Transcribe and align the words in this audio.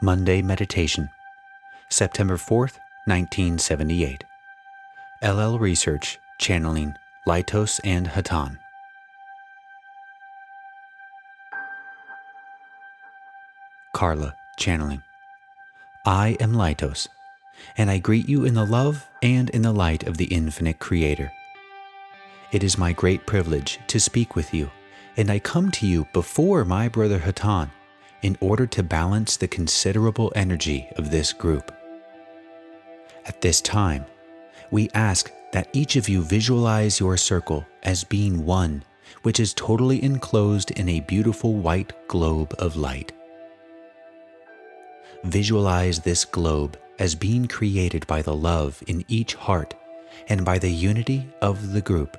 Monday 0.00 0.42
Meditation, 0.42 1.10
September 1.88 2.36
4th, 2.36 2.78
1978. 3.06 4.22
LL 5.24 5.58
Research 5.58 6.20
channeling 6.38 6.94
Laitos 7.26 7.80
and 7.82 8.06
Hatonn. 8.06 8.58
Carla 13.92 14.36
channeling. 14.56 15.02
I 16.06 16.36
am 16.38 16.52
Laitos, 16.52 17.08
and 17.76 17.90
I 17.90 17.98
greet 17.98 18.28
you 18.28 18.44
in 18.44 18.54
the 18.54 18.64
love 18.64 19.08
and 19.20 19.50
in 19.50 19.62
the 19.62 19.72
light 19.72 20.06
of 20.06 20.16
the 20.16 20.26
infinite 20.26 20.78
Creator. 20.78 21.32
It 22.52 22.62
is 22.62 22.78
my 22.78 22.92
great 22.92 23.26
privilege 23.26 23.80
to 23.88 23.98
speak 23.98 24.36
with 24.36 24.54
you, 24.54 24.70
and 25.16 25.28
I 25.28 25.40
come 25.40 25.72
to 25.72 25.88
you 25.88 26.06
before 26.12 26.64
my 26.64 26.86
brother 26.86 27.18
Hatonn 27.18 27.70
in 28.22 28.36
order 28.40 28.66
to 28.66 28.82
balance 28.82 29.36
the 29.36 29.48
considerable 29.48 30.32
energy 30.34 30.88
of 30.96 31.10
this 31.10 31.32
group. 31.32 31.72
At 33.26 33.40
this 33.40 33.60
time, 33.60 34.06
we 34.70 34.88
ask 34.94 35.30
that 35.52 35.68
each 35.72 35.96
of 35.96 36.08
you 36.08 36.22
visualize 36.22 37.00
your 37.00 37.16
circle 37.16 37.66
as 37.82 38.04
being 38.04 38.44
one, 38.44 38.82
which 39.22 39.40
is 39.40 39.54
totally 39.54 40.02
enclosed 40.02 40.70
in 40.72 40.88
a 40.88 41.00
beautiful 41.00 41.54
white 41.54 41.92
globe 42.08 42.54
of 42.58 42.76
light. 42.76 43.12
Visualize 45.24 46.00
this 46.00 46.24
globe 46.24 46.78
as 46.98 47.14
being 47.14 47.46
created 47.46 48.06
by 48.06 48.22
the 48.22 48.34
love 48.34 48.82
in 48.86 49.04
each 49.08 49.34
heart 49.34 49.74
and 50.28 50.44
by 50.44 50.58
the 50.58 50.70
unity 50.70 51.28
of 51.40 51.72
the 51.72 51.80
group. 51.80 52.16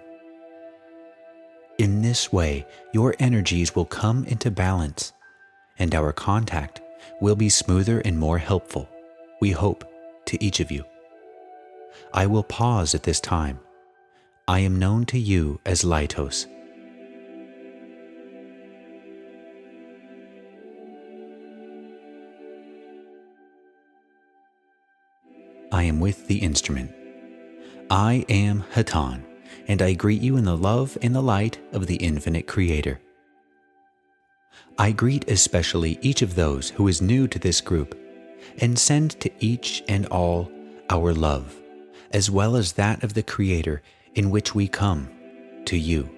In 1.78 2.02
this 2.02 2.32
way, 2.32 2.66
your 2.94 3.16
energies 3.20 3.76
will 3.76 3.86
come 3.86 4.26
into 4.26 4.52
balance 4.52 5.14
and 5.80 5.96
our 5.96 6.14
contact 6.14 6.82
will 7.22 7.36
be 7.36 7.50
smoother 7.50 8.00
and 8.02 8.20
more 8.20 8.38
helpful, 8.38 8.88
we 9.42 9.52
hope, 9.52 9.84
to 10.26 10.44
each 10.44 10.60
of 10.60 10.70
you. 10.70 10.84
I 12.14 12.28
will 12.28 12.44
pause 12.44 12.94
at 12.94 13.04
this 13.04 13.20
time. 13.20 13.60
I 14.48 14.60
am 14.60 14.78
known 14.78 15.06
to 15.08 15.20
you 15.20 15.60
as 15.66 15.84
Laitos. 15.84 16.46
I 25.72 25.84
am 25.84 26.00
with 26.00 26.28
the 26.28 26.40
instrument. 26.40 26.92
I 27.92 28.26
am 28.28 28.64
Hatonn, 28.74 29.24
and 29.68 29.82
I 29.82 29.94
greet 29.94 30.22
you 30.22 30.36
in 30.36 30.44
the 30.44 30.58
love 30.58 30.98
and 31.02 31.16
the 31.16 31.22
light 31.22 31.60
of 31.72 31.88
the 31.88 31.98
infinite 31.98 32.48
Creator. 32.48 33.00
I 34.80 34.94
greet 34.94 35.30
especially 35.30 36.00
each 36.02 36.22
of 36.22 36.36
those 36.36 36.70
who 36.70 36.88
is 36.88 37.02
new 37.02 37.28
to 37.28 37.38
this 37.38 37.60
group 37.60 38.00
and 38.62 38.80
send 38.80 39.20
to 39.20 39.30
each 39.44 39.84
and 39.90 40.06
all 40.06 40.50
our 40.90 41.14
love, 41.14 41.54
as 42.14 42.32
well 42.32 42.56
as 42.56 42.72
that 42.74 43.04
of 43.04 43.14
the 43.14 43.22
Creator 43.22 43.82
in 44.16 44.30
which 44.30 44.56
we 44.56 44.70
come 44.70 45.10
to 45.66 45.78
you. 45.78 46.10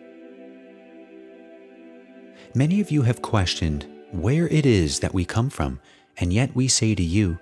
Many 2.53 2.79
of 2.79 2.91
you 2.91 3.01
have 3.01 3.23
questioned 3.23 3.87
where 4.11 4.47
it 4.49 4.67
is 4.67 4.99
that 4.99 5.13
we 5.15 5.25
come 5.25 5.49
from, 5.49 5.79
and 6.19 6.31
yet 6.31 6.55
we 6.55 6.67
say 6.67 6.93
to 6.93 7.03
you 7.03 7.39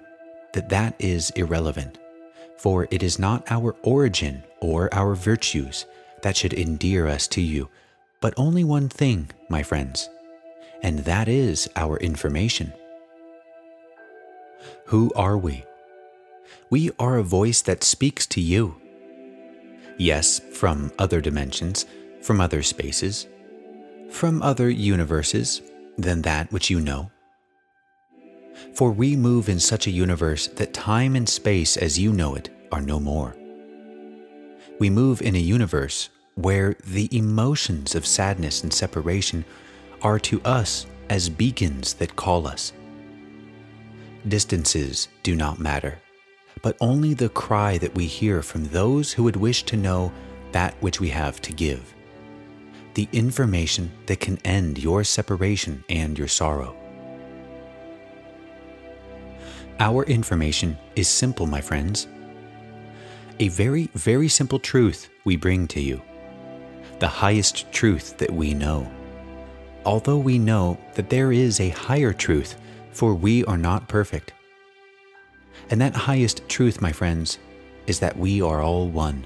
that 0.53 0.69
that 0.69 0.95
is 0.99 1.31
irrelevant, 1.31 1.97
for 2.57 2.87
it 2.91 3.03
is 3.03 3.19
not 3.19 3.51
our 3.51 3.75
origin 3.83 4.41
or 4.61 4.87
our 4.93 5.15
virtues 5.15 5.85
that 6.21 6.37
should 6.37 6.53
endear 6.53 7.07
us 7.07 7.27
to 7.27 7.41
you, 7.41 7.67
but 8.21 8.33
only 8.37 8.63
one 8.63 8.87
thing, 8.87 9.29
my 9.49 9.61
friends 9.61 10.09
and 10.81 10.99
that 10.99 11.27
is 11.27 11.69
our 11.75 11.97
information. 11.97 12.73
Who 14.85 15.11
are 15.15 15.37
we? 15.37 15.65
We 16.69 16.91
are 16.99 17.17
a 17.17 17.23
voice 17.23 17.61
that 17.63 17.83
speaks 17.83 18.25
to 18.27 18.41
you. 18.41 18.75
Yes, 19.97 20.39
from 20.53 20.91
other 20.97 21.21
dimensions, 21.21 21.85
from 22.21 22.39
other 22.39 22.63
spaces, 22.63 23.27
from 24.09 24.41
other 24.41 24.69
universes 24.69 25.61
than 25.97 26.21
that 26.23 26.51
which 26.51 26.69
you 26.69 26.79
know. 26.79 27.11
For 28.73 28.91
we 28.91 29.15
move 29.15 29.49
in 29.49 29.59
such 29.59 29.87
a 29.87 29.91
universe 29.91 30.47
that 30.47 30.73
time 30.73 31.15
and 31.15 31.27
space 31.27 31.77
as 31.77 31.99
you 31.99 32.11
know 32.11 32.35
it 32.35 32.49
are 32.71 32.81
no 32.81 32.99
more. 32.99 33.35
We 34.79 34.89
move 34.89 35.21
in 35.21 35.35
a 35.35 35.39
universe 35.39 36.09
where 36.35 36.75
the 36.85 37.09
emotions 37.15 37.95
of 37.95 38.05
sadness 38.05 38.63
and 38.63 38.73
separation 38.73 39.43
are 40.01 40.19
to 40.19 40.41
us 40.43 40.85
as 41.09 41.29
beacons 41.29 41.93
that 41.95 42.15
call 42.15 42.47
us. 42.47 42.73
Distances 44.27 45.07
do 45.23 45.35
not 45.35 45.59
matter, 45.59 45.99
but 46.61 46.77
only 46.81 47.13
the 47.13 47.29
cry 47.29 47.77
that 47.77 47.95
we 47.95 48.05
hear 48.05 48.41
from 48.41 48.65
those 48.65 49.13
who 49.13 49.23
would 49.23 49.35
wish 49.35 49.63
to 49.63 49.77
know 49.77 50.11
that 50.51 50.75
which 50.81 50.99
we 50.99 51.09
have 51.09 51.41
to 51.41 51.53
give. 51.53 51.93
The 52.95 53.07
information 53.11 53.91
that 54.07 54.19
can 54.19 54.37
end 54.43 54.77
your 54.77 55.03
separation 55.03 55.83
and 55.89 56.17
your 56.17 56.27
sorrow. 56.27 56.75
Our 59.79 60.03
information 60.03 60.77
is 60.95 61.07
simple, 61.07 61.47
my 61.47 61.61
friends. 61.61 62.07
A 63.39 63.47
very, 63.47 63.89
very 63.93 64.27
simple 64.27 64.59
truth 64.59 65.09
we 65.23 65.37
bring 65.37 65.67
to 65.69 65.79
you. 65.79 66.01
The 66.99 67.07
highest 67.07 67.71
truth 67.71 68.17
that 68.17 68.31
we 68.31 68.53
know 68.53 68.91
although 69.85 70.17
we 70.17 70.37
know 70.37 70.77
that 70.95 71.09
there 71.09 71.31
is 71.31 71.59
a 71.59 71.69
higher 71.69 72.13
truth, 72.13 72.55
for 72.91 73.13
we 73.13 73.43
are 73.45 73.57
not 73.57 73.87
perfect. 73.87 74.33
And 75.69 75.79
that 75.81 75.95
highest 75.95 76.47
truth, 76.49 76.81
my 76.81 76.91
friends, 76.91 77.39
is 77.87 77.99
that 77.99 78.17
we 78.17 78.41
are 78.41 78.61
all 78.61 78.89
one. 78.89 79.25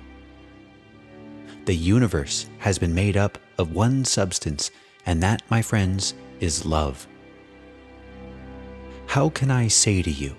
The 1.65 1.75
universe 1.75 2.47
has 2.59 2.77
been 2.77 2.93
made 2.93 3.15
up 3.15 3.37
of 3.57 3.73
one 3.73 4.03
substance, 4.05 4.71
and 5.05 5.23
that, 5.23 5.41
my 5.49 5.61
friends, 5.61 6.13
is 6.39 6.65
love. 6.65 7.07
How 9.07 9.29
can 9.29 9.51
I 9.51 9.67
say 9.67 10.01
to 10.01 10.11
you, 10.11 10.35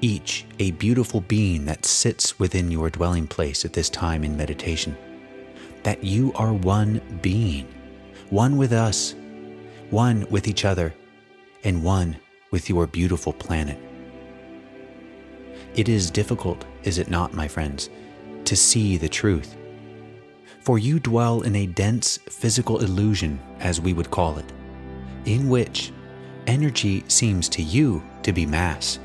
each 0.00 0.44
a 0.58 0.72
beautiful 0.72 1.20
being 1.22 1.64
that 1.64 1.86
sits 1.86 2.38
within 2.38 2.70
your 2.70 2.90
dwelling 2.90 3.26
place 3.26 3.64
at 3.64 3.72
this 3.72 3.88
time 3.88 4.22
in 4.22 4.36
meditation, 4.36 4.96
that 5.82 6.04
you 6.04 6.32
are 6.34 6.52
one 6.52 7.00
being, 7.22 7.66
one 8.30 8.56
with 8.56 8.72
us, 8.72 9.14
one 9.90 10.26
with 10.30 10.48
each 10.48 10.64
other, 10.64 10.92
and 11.64 11.82
one 11.82 12.16
with 12.50 12.68
your 12.68 12.86
beautiful 12.86 13.32
planet. 13.32 13.78
It 15.74 15.88
is 15.88 16.10
difficult, 16.10 16.64
is 16.82 16.98
it 16.98 17.10
not, 17.10 17.34
my 17.34 17.46
friends, 17.46 17.90
to 18.44 18.56
see 18.56 18.96
the 18.96 19.08
truth? 19.08 19.56
For 20.60 20.78
you 20.78 20.98
dwell 20.98 21.42
in 21.42 21.54
a 21.54 21.66
dense 21.66 22.18
physical 22.28 22.80
illusion, 22.80 23.40
as 23.60 23.80
we 23.80 23.92
would 23.92 24.10
call 24.10 24.38
it, 24.38 24.52
in 25.24 25.48
which 25.48 25.92
energy 26.46 27.04
seems 27.08 27.48
to 27.50 27.62
you 27.62 28.02
to 28.22 28.32
be 28.32 28.46
mass, 28.46 28.98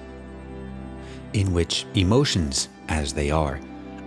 in 1.34 1.54
which 1.54 1.86
emotions, 1.94 2.70
as 2.90 3.14
they 3.14 3.30
are, 3.30 3.60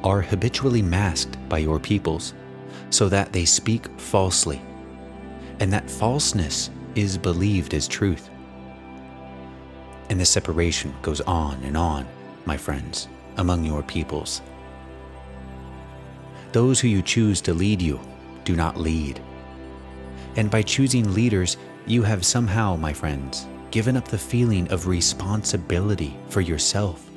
are 0.03 0.21
habitually 0.21 0.83
masked 0.83 1.37
by 1.49 1.59
your 1.59 1.79
peoples, 1.79 2.35
so 2.91 3.09
that 3.09 3.33
they 3.33 3.45
speak 3.45 3.89
falsely 3.99 4.61
and 5.61 5.73
that 5.73 5.91
falseness 5.91 6.71
is 6.95 7.19
believed 7.19 7.75
as 7.75 7.89
truth. 7.89 8.31
And 10.11 10.21
the 10.21 10.25
separation 10.25 10.95
goes 11.03 11.21
on 11.23 11.63
and 11.65 11.77
on, 11.77 12.07
my 12.45 12.57
friends, 12.57 13.09
among 13.37 13.65
your 13.65 13.83
peoples. 13.83 14.43
Those 16.53 16.79
who 16.81 16.89
you 16.89 17.03
choose 17.03 17.41
to 17.43 17.55
lead 17.55 17.81
you 17.83 18.01
do 18.45 18.55
not 18.55 18.77
lead. 18.77 19.21
And 20.37 20.51
by 20.51 20.63
choosing 20.63 21.15
leaders, 21.15 21.57
you 21.87 22.03
have 22.03 22.25
somehow, 22.25 22.77
my 22.77 22.93
friends, 22.93 23.47
given 23.71 23.97
up 23.97 24.07
the 24.07 24.19
feeling 24.19 24.71
of 24.71 24.87
responsibility 24.87 26.17
for 26.29 26.41
yourself, 26.41 27.09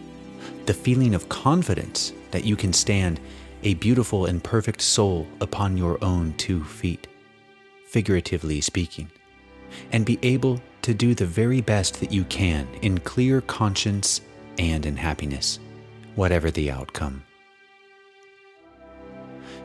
the 0.65 0.73
feeling 0.73 1.13
of 1.13 1.29
confidence 1.29 2.13
that 2.31 2.45
you 2.45 2.55
can 2.55 2.73
stand 2.73 3.19
a 3.63 3.73
beautiful 3.75 4.25
and 4.25 4.43
perfect 4.43 4.81
soul 4.81 5.27
upon 5.41 5.77
your 5.77 6.03
own 6.03 6.33
two 6.37 6.63
feet 6.63 7.07
figuratively 7.87 8.61
speaking, 8.61 9.09
and 9.91 10.05
be 10.05 10.19
able 10.21 10.61
to 10.81 10.93
do 10.93 11.15
the 11.15 11.25
very 11.25 11.61
best 11.61 11.99
that 11.99 12.11
you 12.11 12.23
can 12.25 12.67
in 12.81 12.99
clear 12.99 13.41
conscience 13.41 14.21
and 14.59 14.85
in 14.85 14.95
happiness, 14.95 15.59
whatever 16.15 16.51
the 16.51 16.69
outcome. 16.69 17.23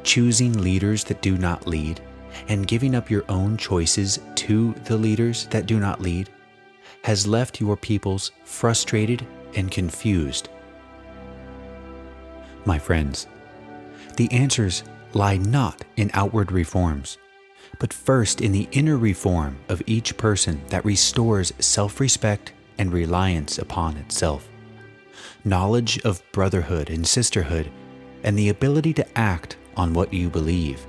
Choosing 0.02 0.60
leaders 0.62 1.04
that 1.04 1.22
do 1.22 1.36
not 1.36 1.66
lead 1.66 2.00
and 2.48 2.66
giving 2.66 2.94
up 2.94 3.10
your 3.10 3.24
own 3.28 3.56
choices 3.56 4.18
to 4.36 4.72
the 4.84 4.96
leaders 4.96 5.46
that 5.46 5.66
do 5.66 5.78
not 5.78 6.00
lead 6.00 6.30
has 7.04 7.26
left 7.26 7.60
your 7.60 7.76
peoples 7.76 8.32
frustrated 8.44 9.26
and 9.54 9.70
confused. 9.70 10.48
My 12.64 12.78
friends, 12.78 13.26
the 14.16 14.30
answers 14.32 14.84
lie 15.14 15.36
not 15.36 15.84
in 15.96 16.10
outward 16.14 16.52
reforms, 16.52 17.18
but 17.78 17.92
first 17.92 18.40
in 18.40 18.52
the 18.52 18.68
inner 18.72 18.96
reform 18.96 19.58
of 19.68 19.82
each 19.86 20.16
person 20.16 20.60
that 20.68 20.84
restores 20.84 21.52
self 21.58 22.00
respect 22.00 22.52
and 22.78 22.92
reliance 22.92 23.58
upon 23.58 23.96
itself, 23.96 24.48
knowledge 25.44 25.98
of 26.04 26.22
brotherhood 26.32 26.90
and 26.90 27.06
sisterhood, 27.06 27.70
and 28.22 28.38
the 28.38 28.48
ability 28.48 28.92
to 28.94 29.18
act 29.18 29.56
on 29.76 29.92
what 29.94 30.12
you 30.12 30.28
believe. 30.28 30.86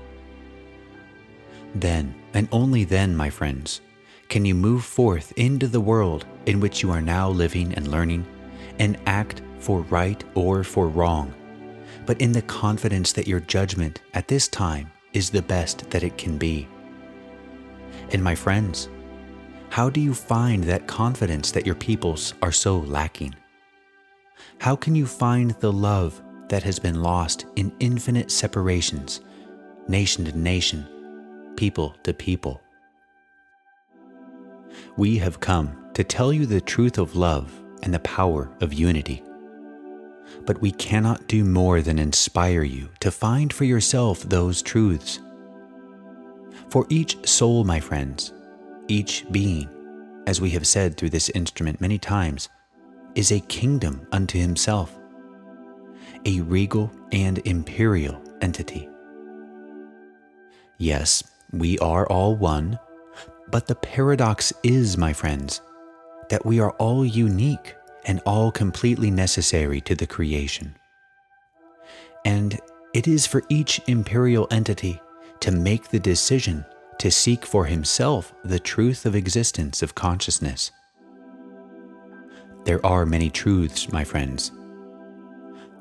Then, 1.75 2.13
and 2.33 2.47
only 2.51 2.83
then, 2.83 3.15
my 3.15 3.29
friends, 3.29 3.81
can 4.29 4.45
you 4.45 4.55
move 4.55 4.83
forth 4.83 5.33
into 5.35 5.67
the 5.67 5.81
world 5.81 6.25
in 6.45 6.59
which 6.59 6.81
you 6.81 6.91
are 6.91 7.01
now 7.01 7.29
living 7.29 7.73
and 7.73 7.87
learning 7.87 8.25
and 8.79 8.97
act 9.05 9.41
for 9.59 9.81
right 9.83 10.23
or 10.35 10.63
for 10.63 10.87
wrong, 10.87 11.33
but 12.05 12.19
in 12.19 12.31
the 12.31 12.41
confidence 12.43 13.13
that 13.13 13.27
your 13.27 13.39
judgment 13.39 14.01
at 14.13 14.27
this 14.27 14.47
time 14.47 14.91
is 15.13 15.29
the 15.29 15.41
best 15.41 15.89
that 15.91 16.03
it 16.03 16.17
can 16.17 16.37
be. 16.37 16.67
And 18.11 18.23
my 18.23 18.35
friends, 18.35 18.89
how 19.69 19.89
do 19.89 19.99
you 19.99 20.13
find 20.13 20.63
that 20.65 20.87
confidence 20.87 21.51
that 21.51 21.65
your 21.65 21.75
peoples 21.75 22.33
are 22.41 22.51
so 22.51 22.79
lacking? 22.79 23.35
How 24.59 24.75
can 24.75 24.93
you 24.93 25.05
find 25.05 25.51
the 25.51 25.71
love 25.71 26.21
that 26.49 26.63
has 26.63 26.77
been 26.77 27.01
lost 27.01 27.45
in 27.55 27.73
infinite 27.79 28.29
separations, 28.29 29.21
nation 29.87 30.25
to 30.25 30.37
nation, 30.37 30.85
people 31.55 31.95
to 32.03 32.13
people? 32.13 32.61
We 34.95 35.17
have 35.17 35.39
come 35.39 35.75
to 35.95 36.03
tell 36.03 36.31
you 36.31 36.45
the 36.45 36.61
truth 36.61 36.97
of 36.97 37.15
love 37.15 37.51
and 37.81 37.93
the 37.93 37.99
power 37.99 38.51
of 38.61 38.73
unity. 38.73 39.23
But 40.45 40.61
we 40.61 40.71
cannot 40.71 41.27
do 41.27 41.43
more 41.43 41.81
than 41.81 41.99
inspire 41.99 42.63
you 42.63 42.89
to 42.99 43.11
find 43.11 43.51
for 43.51 43.65
yourself 43.65 44.21
those 44.21 44.61
truths. 44.61 45.19
For 46.73 46.87
each 46.89 47.29
soul, 47.29 47.63
my 47.63 47.79
friends, 47.79 48.33
each 48.87 49.27
being, 49.29 49.69
as 50.25 50.41
we 50.41 50.49
have 50.49 50.65
said 50.65 50.97
through 50.97 51.11
this 51.11 51.29
instrument 51.29 51.79
many 51.79 51.99
times, 51.99 52.49
is 53.13 53.31
a 53.31 53.41
kingdom 53.41 54.07
unto 54.11 54.39
himself, 54.39 54.97
a 56.25 56.41
regal 56.41 56.91
and 57.11 57.37
imperial 57.45 58.19
entity. 58.41 58.89
Yes, 60.79 61.23
we 61.51 61.77
are 61.77 62.07
all 62.07 62.35
one, 62.35 62.79
but 63.51 63.67
the 63.67 63.75
paradox 63.75 64.51
is, 64.63 64.97
my 64.97 65.13
friends, 65.13 65.61
that 66.29 66.43
we 66.43 66.59
are 66.59 66.71
all 66.79 67.05
unique 67.05 67.75
and 68.05 68.19
all 68.25 68.51
completely 68.51 69.11
necessary 69.11 69.79
to 69.81 69.93
the 69.93 70.07
creation. 70.07 70.75
And 72.25 72.59
it 72.95 73.07
is 73.07 73.27
for 73.27 73.43
each 73.47 73.79
imperial 73.85 74.47
entity 74.49 74.99
to 75.43 75.51
make 75.51 75.89
the 75.89 75.99
decision 75.99 76.63
to 76.97 77.11
seek 77.11 77.45
for 77.45 77.65
himself 77.65 78.33
the 78.45 78.59
truth 78.59 79.05
of 79.05 79.13
existence 79.13 79.83
of 79.83 79.93
consciousness. 79.93 80.71
There 82.63 82.83
are 82.85 83.05
many 83.05 83.29
truths, 83.29 83.91
my 83.91 84.05
friends. 84.05 84.53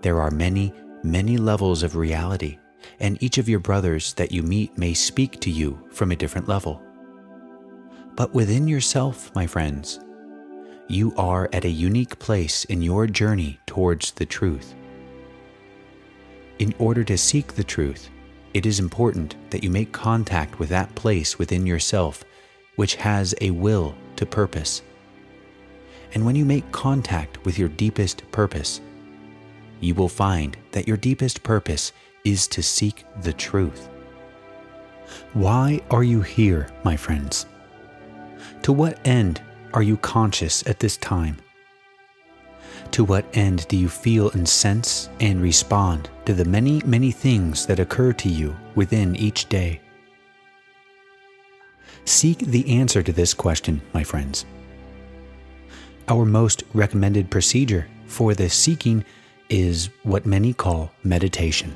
There 0.01 0.21
are 0.21 0.33
many, 0.33 0.75
many 1.05 1.37
levels 1.37 1.85
of 1.85 1.95
reality, 1.95 2.59
and 2.99 3.23
each 3.23 3.39
of 3.39 3.49
your 3.49 3.61
brothers 3.61 4.15
that 4.15 4.33
you 4.33 4.43
meet 4.43 4.77
may 4.77 4.95
speak 4.95 5.39
to 5.43 5.51
you 5.51 5.79
from 5.93 6.11
a 6.11 6.17
different 6.17 6.49
level. 6.49 6.83
But 8.17 8.35
within 8.35 8.67
yourself, 8.67 9.33
my 9.33 9.47
friends, 9.47 10.01
you 10.89 11.15
are 11.17 11.49
at 11.53 11.65
a 11.65 11.71
unique 11.71 12.19
place 12.19 12.65
in 12.65 12.83
your 12.83 13.07
journey 13.07 13.61
towards 13.67 14.11
the 14.11 14.27
truth. 14.27 14.75
In 16.59 16.75
order 16.81 17.05
to 17.05 17.17
seek 17.17 17.53
the 17.53 17.63
truth, 17.63 18.11
it 18.55 18.67
is 18.67 18.79
important 18.79 19.35
that 19.51 19.63
you 19.65 19.71
make 19.71 19.93
contact 19.93 20.59
with 20.59 20.69
that 20.69 20.95
place 20.95 21.39
within 21.39 21.67
yourself 21.67 22.25
which 22.77 22.95
has 22.97 23.35
a 23.41 23.51
will 23.51 23.95
to 24.17 24.27
purpose. 24.27 24.83
And 26.15 26.25
when 26.25 26.37
you 26.37 26.45
make 26.45 26.71
contact 26.73 27.45
with 27.45 27.59
your 27.59 27.69
deepest 27.69 28.31
purpose, 28.33 28.81
you 29.81 29.95
will 29.95 30.09
find 30.09 30.57
that 30.73 30.87
your 30.87 30.97
deepest 30.97 31.43
purpose 31.43 31.93
is 32.25 32.47
to 32.49 32.63
seek 32.63 33.05
the 33.23 33.33
truth. 33.33 33.89
Why 35.33 35.81
are 35.91 36.05
you 36.05 36.23
here, 36.23 36.69
my 36.85 36.97
friends? 36.97 37.47
To 38.63 38.73
what 38.73 39.07
end 39.07 39.43
are 39.75 39.83
you 39.83 39.97
conscious 39.97 40.67
at 40.67 40.79
this 40.79 40.97
time? 40.97 41.39
To 42.93 43.05
what 43.05 43.25
end 43.33 43.67
do 43.69 43.77
you 43.79 43.89
feel 43.89 44.31
and 44.33 44.47
sense 44.47 45.09
and 45.19 45.41
respond 45.41 46.11
to 46.27 46.35
the 46.35 46.45
many, 46.45 46.83
many 46.85 47.11
things 47.11 47.65
that 47.65 47.81
occur 47.81 48.13
to 48.13 48.29
you 48.29 48.55
within 48.75 49.17
each 49.17 49.49
day? 49.49 49.81
Seek 52.05 52.41
the 52.41 52.69
answer 52.69 53.03
to 53.03 53.11
this 53.11 53.33
question, 53.33 53.81
my 53.95 54.05
friends. 54.05 54.45
Our 56.09 56.27
most 56.27 56.65
recommended 56.75 57.31
procedure 57.31 57.89
for 58.05 58.35
this 58.35 58.53
seeking 58.53 59.07
is 59.49 59.89
what 60.03 60.27
many 60.27 60.53
call 60.53 60.93
meditation. 61.03 61.75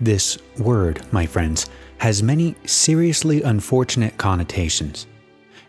This 0.00 0.38
word, 0.58 1.02
my 1.12 1.26
friends, 1.26 1.68
has 1.98 2.22
many 2.22 2.54
seriously 2.64 3.42
unfortunate 3.42 4.16
connotations, 4.16 5.06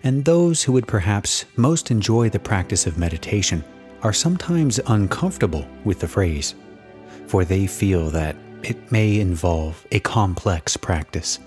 and 0.04 0.24
those 0.24 0.64
who 0.64 0.72
would 0.72 0.88
perhaps 0.88 1.44
most 1.58 1.92
enjoy 1.92 2.30
the 2.30 2.40
practice 2.40 2.88
of 2.88 2.98
meditation 2.98 3.62
are 4.06 4.14
sometimes 4.14 4.80
uncomfortable 4.86 5.68
with 5.84 6.00
the 6.00 6.08
phrase, 6.08 6.54
for 7.26 7.44
they 7.44 7.66
feel 7.66 8.12
that 8.12 8.36
it 8.62 8.92
may 8.92 9.20
involve 9.20 9.84
a 9.92 10.00
complex 10.00 10.78
practice. 10.78 11.40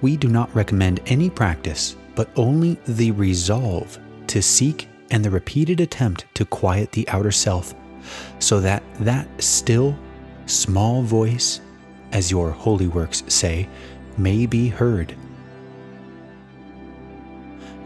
We 0.00 0.16
do 0.16 0.26
not 0.26 0.54
recommend 0.56 1.02
any 1.04 1.28
practice, 1.28 1.96
but 2.14 2.30
only 2.36 2.78
the 2.86 3.10
resolve 3.10 3.98
to 4.28 4.40
seek 4.40 4.88
and 5.10 5.22
the 5.22 5.28
repeated 5.28 5.82
attempt 5.82 6.24
to 6.32 6.46
quiet 6.46 6.92
the 6.92 7.06
outer 7.10 7.30
self 7.30 7.74
so 8.38 8.58
that 8.60 8.82
that 9.00 9.28
still, 9.42 9.94
small 10.46 11.02
voice, 11.02 11.60
as 12.12 12.30
your 12.30 12.50
holy 12.50 12.86
works 12.86 13.22
say, 13.28 13.68
may 14.16 14.46
be 14.46 14.68
heard 14.68 15.14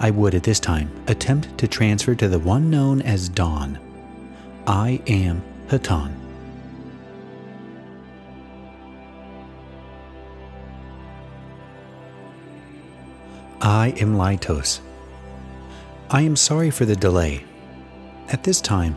I 0.01 0.11
would 0.11 0.35
at 0.35 0.45
this 0.45 0.61
time 0.61 0.91
attempt 1.09 1.59
to 1.59 1.67
transfer 1.67 2.15
to 2.15 2.29
the 2.29 2.39
one 2.39 2.71
known 2.71 3.03
as 3.03 3.29
Dawn. 3.29 3.79
I 4.67 5.03
am 5.09 5.43
Hatonn. 5.69 6.15
I 13.61 13.89
am 14.01 14.15
Laitos. 14.15 14.81
I 16.11 16.23
am 16.23 16.37
sorry 16.37 16.71
for 16.71 16.85
the 16.85 16.95
delay. 16.95 17.45
At 18.29 18.45
this 18.45 18.61
time, 18.61 18.97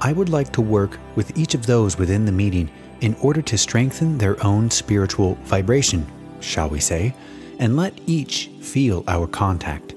I 0.00 0.12
would 0.12 0.30
like 0.30 0.50
to 0.52 0.62
work 0.62 0.98
with 1.14 1.36
each 1.36 1.54
of 1.54 1.66
those 1.66 1.98
within 1.98 2.24
the 2.24 2.32
meeting 2.32 2.70
in 3.00 3.14
order 3.16 3.42
to 3.42 3.58
strengthen 3.58 4.16
their 4.16 4.42
own 4.44 4.70
spiritual 4.70 5.34
vibration, 5.44 6.06
shall 6.40 6.70
we 6.70 6.80
say, 6.80 7.14
and 7.58 7.76
let 7.76 8.00
each 8.06 8.48
feel 8.60 9.04
our 9.06 9.26
contact. 9.26 9.94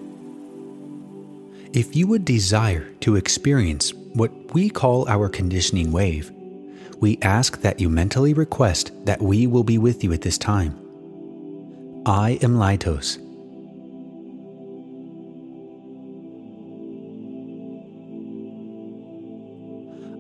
If 1.73 1.95
you 1.95 2.05
would 2.07 2.25
desire 2.25 2.89
to 2.99 3.15
experience 3.15 3.93
what 3.93 4.53
we 4.53 4.69
call 4.69 5.07
our 5.07 5.29
conditioning 5.29 5.93
wave, 5.93 6.29
we 6.99 7.17
ask 7.21 7.61
that 7.61 7.79
you 7.79 7.87
mentally 7.87 8.33
request 8.33 8.91
that 9.05 9.21
we 9.21 9.47
will 9.47 9.63
be 9.63 9.77
with 9.77 10.03
you 10.03 10.11
at 10.11 10.19
this 10.19 10.37
time. 10.37 10.77
I 12.05 12.31
am 12.41 12.55
Laitos. 12.55 13.19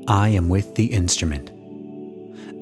I 0.07 0.29
am 0.29 0.47
with 0.47 0.75
the 0.75 0.85
instrument. 0.85 1.49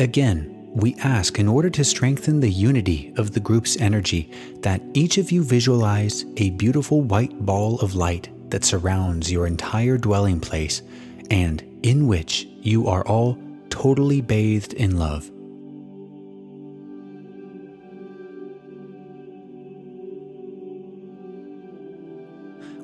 Again, 0.01 0.71
we 0.73 0.95
ask 1.03 1.37
in 1.37 1.47
order 1.47 1.69
to 1.69 1.83
strengthen 1.83 2.39
the 2.39 2.49
unity 2.49 3.13
of 3.17 3.33
the 3.33 3.39
group's 3.39 3.77
energy 3.77 4.31
that 4.61 4.81
each 4.95 5.19
of 5.19 5.31
you 5.31 5.43
visualize 5.43 6.25
a 6.37 6.49
beautiful 6.51 7.01
white 7.01 7.45
ball 7.45 7.79
of 7.81 7.93
light 7.93 8.29
that 8.51 8.65
surrounds 8.65 9.31
your 9.31 9.47
entire 9.47 9.97
dwelling 9.97 10.39
place 10.39 10.81
and 11.29 11.63
in 11.83 12.07
which 12.07 12.47
you 12.61 12.87
are 12.87 13.05
all 13.05 13.37
totally 13.69 14.21
bathed 14.21 14.73
in 14.73 14.97
love. 14.97 15.29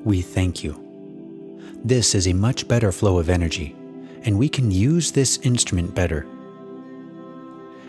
We 0.04 0.22
thank 0.22 0.62
you. 0.62 0.82
This 1.84 2.14
is 2.14 2.28
a 2.28 2.32
much 2.32 2.68
better 2.68 2.92
flow 2.92 3.18
of 3.18 3.28
energy, 3.28 3.74
and 4.22 4.38
we 4.38 4.48
can 4.48 4.70
use 4.70 5.10
this 5.10 5.38
instrument 5.38 5.94
better. 5.94 6.26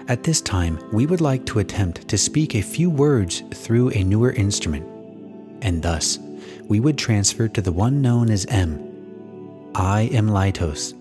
At 0.07 0.23
this 0.23 0.41
time, 0.41 0.79
we 0.91 1.05
would 1.05 1.21
like 1.21 1.45
to 1.47 1.59
attempt 1.59 2.07
to 2.07 2.17
speak 2.17 2.55
a 2.55 2.61
few 2.61 2.89
words 2.89 3.43
through 3.53 3.91
a 3.91 4.03
newer 4.03 4.31
instrument, 4.31 4.87
and 5.61 5.83
thus 5.83 6.17
we 6.67 6.79
would 6.79 6.97
transfer 6.97 7.47
to 7.47 7.61
the 7.61 7.71
one 7.71 8.01
known 8.01 8.29
as 8.29 8.45
M. 8.47 8.83
I 9.75 10.01
am 10.13 10.29
Laitos. 10.29 10.93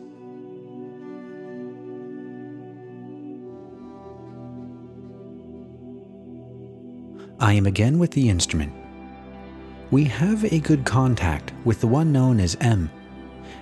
I 7.38 7.52
am 7.52 7.66
again 7.66 7.98
with 7.98 8.12
the 8.12 8.28
instrument. 8.30 8.72
we 9.90 10.04
have 10.04 10.44
a 10.44 10.58
good 10.60 10.84
contact 10.84 11.52
with 11.64 11.80
the 11.80 11.86
one 11.86 12.12
known 12.12 12.40
as 12.40 12.56
M, 12.60 12.90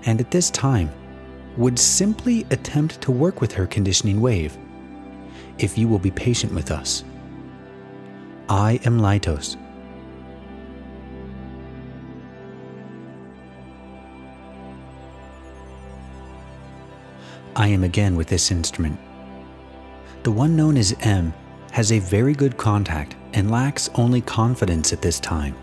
and 0.07 0.21
at 0.21 0.31
this 0.31 0.51
time 0.51 0.91
would 1.57 1.79
simply 1.79 2.47
attempt 2.51 3.01
to 3.03 3.13
work 3.13 3.41
with 3.41 3.53
her 3.53 3.67
conditioning 3.67 4.21
wave. 4.21 4.57
If 5.59 5.79
you 5.79 5.87
will 5.87 5.99
be 5.99 6.11
patient 6.11 6.53
with 6.55 6.71
us, 6.71 7.05
I 8.49 8.81
am 8.85 8.99
Laitos. 8.99 9.57
I 17.57 17.69
am 17.69 17.85
again 17.85 18.17
with 18.17 18.29
this 18.29 18.51
instrument. 18.51 18.99
The 20.23 20.33
one 20.33 20.57
known 20.57 20.77
as 20.77 20.97
M 21.01 21.33
has 21.73 21.93
a 21.93 21.99
very 21.99 22.35
good 22.35 22.57
contact 22.57 23.17
and 23.33 23.51
lacks 23.51 23.91
only 23.95 24.21
confidence 24.21 24.93
at 24.93 25.03
this 25.03 25.21
time. 25.21 25.57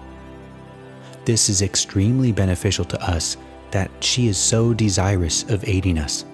This 1.26 1.50
is 1.50 1.62
extremely 1.62 2.32
beneficial 2.32 2.86
to 2.86 3.02
us 3.02 3.38
that 3.72 3.90
she 4.02 4.28
is 4.28 4.38
so 4.38 4.74
desirous 4.74 5.44
of 5.44 5.68
aiding 5.68 5.98
us. 5.98 6.26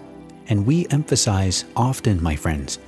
And 0.49 0.65
we 0.65 0.87
emphasize 0.89 1.65
often, 1.75 2.21
my 2.23 2.35
friends, 2.35 2.79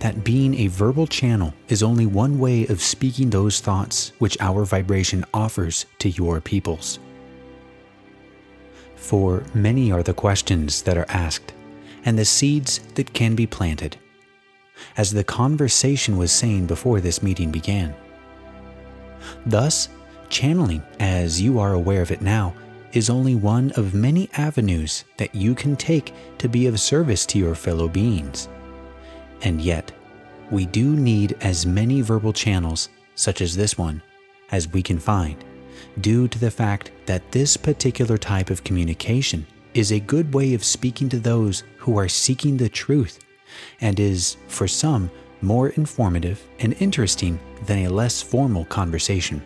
that 0.00 0.24
being 0.24 0.54
a 0.56 0.66
verbal 0.66 1.06
channel 1.06 1.54
is 1.68 1.82
only 1.82 2.04
one 2.04 2.38
way 2.38 2.66
of 2.66 2.82
speaking 2.82 3.30
those 3.30 3.60
thoughts 3.60 4.12
which 4.18 4.36
our 4.40 4.66
vibration 4.66 5.24
offers 5.32 5.86
to 6.00 6.10
your 6.10 6.40
peoples. 6.42 6.98
For 8.96 9.44
many 9.54 9.90
are 9.92 10.02
the 10.02 10.12
questions 10.12 10.82
that 10.82 10.98
are 10.98 11.06
asked, 11.08 11.53
and 12.04 12.18
the 12.18 12.24
seeds 12.24 12.80
that 12.94 13.12
can 13.12 13.34
be 13.34 13.46
planted, 13.46 13.96
as 14.96 15.10
the 15.10 15.24
conversation 15.24 16.16
was 16.16 16.32
saying 16.32 16.66
before 16.66 17.00
this 17.00 17.22
meeting 17.22 17.50
began. 17.50 17.94
Thus, 19.46 19.88
channeling, 20.28 20.82
as 21.00 21.40
you 21.40 21.58
are 21.58 21.72
aware 21.72 22.02
of 22.02 22.10
it 22.10 22.20
now, 22.20 22.54
is 22.92 23.10
only 23.10 23.34
one 23.34 23.72
of 23.72 23.94
many 23.94 24.28
avenues 24.34 25.04
that 25.16 25.34
you 25.34 25.54
can 25.54 25.76
take 25.76 26.12
to 26.38 26.48
be 26.48 26.66
of 26.66 26.78
service 26.78 27.26
to 27.26 27.38
your 27.38 27.54
fellow 27.54 27.88
beings. 27.88 28.48
And 29.42 29.60
yet, 29.60 29.90
we 30.50 30.66
do 30.66 30.94
need 30.94 31.36
as 31.40 31.66
many 31.66 32.02
verbal 32.02 32.32
channels, 32.32 32.88
such 33.14 33.40
as 33.40 33.56
this 33.56 33.76
one, 33.76 34.02
as 34.52 34.68
we 34.68 34.82
can 34.82 34.98
find, 34.98 35.42
due 36.00 36.28
to 36.28 36.38
the 36.38 36.50
fact 36.50 36.92
that 37.06 37.32
this 37.32 37.56
particular 37.56 38.16
type 38.16 38.50
of 38.50 38.62
communication 38.62 39.46
is 39.74 39.92
a 39.92 40.00
good 40.00 40.32
way 40.32 40.54
of 40.54 40.64
speaking 40.64 41.08
to 41.10 41.18
those 41.18 41.64
who 41.76 41.98
are 41.98 42.08
seeking 42.08 42.56
the 42.56 42.68
truth 42.68 43.18
and 43.80 43.98
is, 44.00 44.36
for 44.48 44.66
some, 44.66 45.10
more 45.42 45.70
informative 45.70 46.42
and 46.60 46.74
interesting 46.80 47.38
than 47.66 47.86
a 47.86 47.90
less 47.90 48.22
formal 48.22 48.64
conversation. 48.64 49.42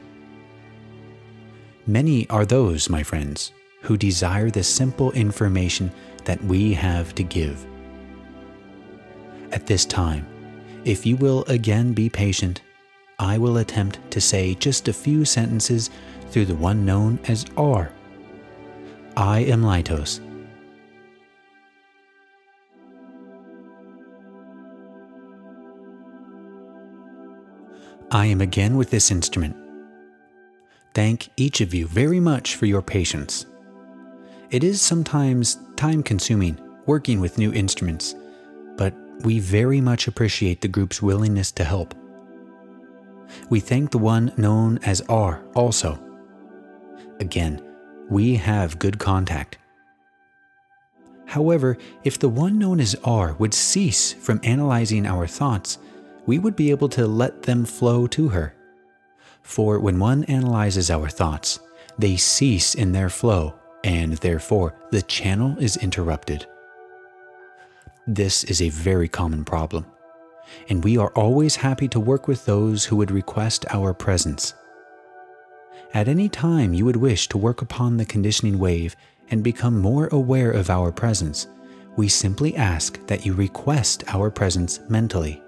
Many 1.87 2.29
are 2.29 2.45
those, 2.45 2.89
my 2.89 3.03
friends, 3.03 3.53
who 3.83 3.97
desire 3.97 4.51
the 4.51 4.63
simple 4.63 5.11
information 5.13 5.91
that 6.25 6.43
we 6.45 6.75
have 6.75 7.15
to 7.15 7.23
give. 7.23 7.65
At 9.51 9.67
this 9.67 9.85
time, 9.87 10.27
if 10.85 11.07
you 11.07 11.17
will 11.17 11.45
again 11.49 11.95
be 11.95 12.11
patient, 12.11 12.61
I 13.19 13.39
will 13.39 13.59
attempt 13.59 13.99
to 14.11 14.21
say 14.21 14.55
just 14.55 14.89
a 14.89 14.93
few 14.93 15.25
sentences 15.25 15.91
through 16.31 16.45
the 16.47 16.55
one 16.55 16.85
known 16.85 17.19
as 17.27 17.47
R. 17.57 17.91
I 19.19 19.41
am 19.41 19.63
Laitos. 19.63 20.21
I 28.13 28.27
am 28.27 28.41
again 28.41 28.77
with 28.77 28.91
this 28.91 29.11
instrument 29.11 29.57
thank 30.95 31.31
each 31.37 31.61
of 31.61 31.75
you 31.75 31.87
very 31.87 32.21
much 32.21 32.55
for 32.55 32.67
your 32.67 32.81
patience. 32.81 33.47
It 34.51 34.63
is 34.63 34.81
sometimes 34.81 35.59
time 35.75 36.03
consuming 36.03 36.57
working 36.87 37.21
with 37.21 37.39
new 37.39 37.53
instruments, 37.53 38.15
but 38.77 38.95
we 39.25 39.41
very 39.41 39.81
much 39.81 40.07
appreciate 40.07 40.61
the 40.61 40.69
group's 40.69 41.03
willingness 41.03 41.51
to 41.53 41.65
help. 41.65 41.93
We 43.51 43.59
thank 43.59 43.91
the 43.91 43.99
one 43.99 44.33
known 44.37 44.79
as 44.85 45.01
R 45.09 45.43
also. 45.55 45.99
Again, 47.19 47.68
we 48.11 48.37
have 48.37 48.79
good 48.79 48.99
contact. 48.99 49.59
However, 51.27 51.77
if 52.05 52.19
the 52.19 52.29
one 52.29 52.59
known 52.59 52.81
as 52.81 52.97
R 53.05 53.35
would 53.35 53.53
cease 53.53 54.15
from 54.15 54.41
analyzing 54.43 55.07
our 55.07 55.27
thoughts, 55.27 55.79
we 56.25 56.39
would 56.39 56.57
be 56.57 56.71
able 56.71 56.89
to 56.91 57.07
let 57.07 57.43
them 57.43 57.65
flow 57.65 58.07
to 58.09 58.29
her. 58.29 58.55
For 59.43 59.79
when 59.79 59.99
one 59.99 60.25
analyzes 60.25 60.91
our 60.91 61.09
thoughts, 61.09 61.61
they 61.99 62.17
cease 62.17 62.75
in 62.75 62.93
their 62.93 63.11
flow, 63.11 63.55
and 63.85 64.15
therefore 64.15 64.75
the 64.91 65.03
channel 65.03 65.57
is 65.59 65.77
interrupted. 65.77 66.47
This 68.07 68.45
is 68.45 68.63
a 68.63 68.71
very 68.71 69.09
common 69.09 69.45
problem, 69.45 69.85
and 70.71 70.83
we 70.83 70.97
are 70.97 71.13
always 71.15 71.57
happy 71.57 71.89
to 71.89 72.01
work 72.01 72.27
with 72.27 72.47
those 72.47 72.87
who 72.87 72.97
would 72.97 73.11
request 73.11 73.67
our 73.71 73.93
presence. 73.93 74.55
At 75.95 76.09
any 76.09 76.29
time 76.29 76.75
you 76.75 76.85
would 76.85 76.97
wish 76.97 77.29
to 77.29 77.39
work 77.39 77.63
upon 77.63 77.97
the 77.97 78.05
conditioning 78.05 78.59
wave 78.59 78.95
and 79.31 79.43
become 79.43 79.81
more 79.81 80.09
aware 80.09 80.51
of 80.51 80.71
our 80.71 80.93
presence, 80.93 81.47
we 81.97 82.09
simply 82.09 82.55
ask 82.57 83.05
that 83.07 83.25
you 83.25 83.33
request 83.33 84.05
our 84.09 84.31
presence 84.31 84.81
mentally. 84.89 85.43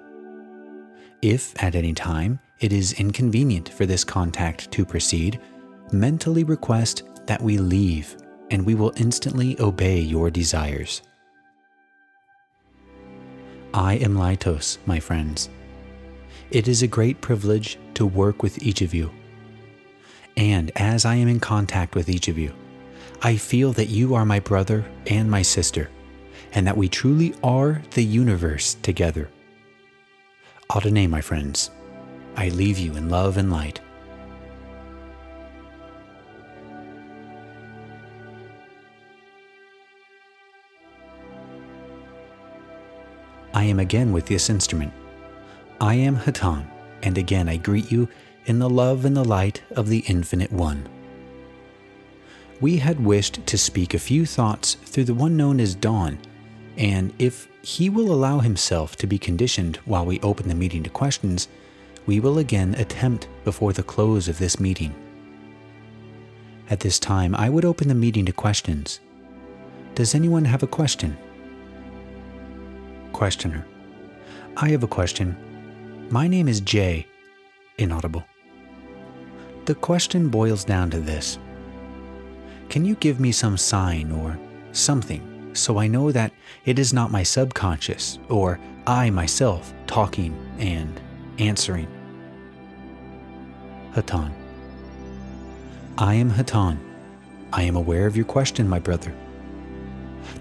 If 1.23 1.63
at 1.63 1.75
any 1.75 1.93
time 1.93 2.41
it 2.61 2.73
is 2.73 2.95
inconvenient 2.95 3.69
for 3.69 3.87
this 3.87 4.03
contact 4.03 4.71
to 4.73 4.85
proceed, 4.85 5.39
mentally 5.93 6.45
request 6.45 7.03
that 7.27 7.43
we 7.43 7.59
leave 7.59 8.17
and 8.51 8.65
we 8.65 8.75
will 8.75 8.93
instantly 8.97 9.61
obey 9.61 10.01
your 10.01 10.31
desires. 10.31 11.03
I 13.73 13.95
am 13.95 14.17
Laitos, 14.17 14.79
my 14.87 14.99
friends. 14.99 15.49
It 16.51 16.67
is 16.67 16.83
a 16.83 16.89
great 16.89 17.21
privilege 17.21 17.79
to 17.95 18.07
work 18.07 18.43
with 18.43 18.61
each 18.63 18.83
of 18.83 18.93
you. 18.93 19.13
And 20.37 20.73
as 20.77 21.05
I 21.05 21.17
am 21.17 21.29
in 21.29 21.41
contact 21.41 21.95
with 21.95 22.09
each 22.09 22.29
of 22.29 22.39
you, 22.39 22.53
I 23.23 23.37
feel 23.37 23.73
that 23.73 23.89
you 23.89 24.15
are 24.15 24.25
my 24.25 24.41
brother 24.41 24.85
and 25.07 25.31
my 25.31 25.43
sister, 25.43 25.91
and 26.53 26.67
that 26.67 26.77
we 26.77 26.89
truly 26.89 27.35
are 27.43 27.83
the 27.91 28.05
universe 28.05 28.75
together. 28.83 29.29
Adonai, 30.75 31.07
my 31.07 31.21
friends. 31.21 31.71
I 32.37 32.49
leave 32.51 32.79
you 32.79 32.97
in 32.97 33.11
love 33.11 33.37
and 33.37 33.51
light. 33.51 33.81
I 43.53 43.65
am 43.65 43.81
again 43.81 44.13
with 44.13 44.27
this 44.27 44.49
instrument. 44.49 44.93
I 45.81 45.95
am 45.95 46.17
Hatonn, 46.17 46.67
and 47.03 47.19
again 47.19 47.49
I 47.49 47.57
greet 47.57 47.91
you 47.91 48.09
in 48.51 48.59
the 48.59 48.69
love 48.69 49.05
and 49.05 49.17
the 49.17 49.23
light 49.23 49.63
of 49.77 49.89
the 49.89 50.01
Infinite 50.09 50.51
One. 50.51 50.89
We 52.61 52.79
had 52.79 52.99
wished 52.99 53.47
to 53.47 53.57
speak 53.57 53.95
a 53.95 53.99
few 54.01 54.27
thoughts 54.27 54.75
through 54.75 55.05
the 55.05 55.15
one 55.15 55.37
known 55.37 55.61
as 55.61 55.77
Dawn, 55.77 56.19
and 56.77 57.15
if 57.21 57.47
he 57.63 57.89
will 57.89 58.11
allow 58.11 58.41
himself 58.41 58.97
to 58.97 59.07
be 59.07 59.19
conditioned 59.19 59.77
while 59.85 60.05
we 60.05 60.19
open 60.19 60.49
the 60.49 60.57
meeting 60.57 60.83
to 60.83 60.91
questions, 60.91 61.47
we 62.07 62.19
will 62.19 62.39
again 62.39 62.75
attempt 62.75 63.29
before 63.45 63.73
the 63.73 63.85
close 63.85 64.27
of 64.27 64.39
this 64.39 64.59
meeting. 64.59 64.93
At 66.71 66.81
this 66.81 66.99
time, 66.99 67.37
I 67.37 67.49
would 67.49 67.65
open 67.65 67.87
the 67.87 67.95
meeting 67.95 68.27
to 68.27 68.33
questions. 68.33 68.99
Does 69.95 70.13
anyone 70.13 70.45
have 70.45 70.65
a 70.65 70.67
question? 70.67 71.17
Questioner. 73.13 73.65
I 74.57 74.71
have 74.71 74.83
a 74.83 74.89
question. 74.89 75.37
My 76.11 76.27
name 76.27 76.49
is 76.49 76.61
Jay. 76.61 77.07
Inaudible. 77.79 78.25
The 79.71 79.77
question 79.77 80.31
boils 80.31 80.65
down 80.65 80.91
to 80.91 80.99
this 80.99 81.39
Can 82.71 82.85
you 82.85 82.97
give 82.97 83.21
me 83.21 83.31
some 83.31 83.57
sign 83.57 84.11
or 84.11 84.37
something 84.73 85.55
so 85.55 85.79
I 85.79 85.87
know 85.87 86.11
that 86.11 86.33
it 86.65 86.81
is 86.81 86.93
not 86.93 87.13
my 87.13 87.23
subconscious 87.23 88.19
or 88.29 88.59
I 88.89 89.11
myself 89.11 89.73
talking 89.87 90.35
and 90.59 91.01
answering. 91.39 91.87
Hatonn. 93.95 94.33
I 95.97 96.15
am 96.15 96.33
Hatonn. 96.33 96.77
I 97.53 97.63
am 97.63 97.77
aware 97.77 98.09
of 98.09 98.17
your 98.17 98.27
question, 98.27 98.69
my 98.69 98.81
brother. 98.81 99.15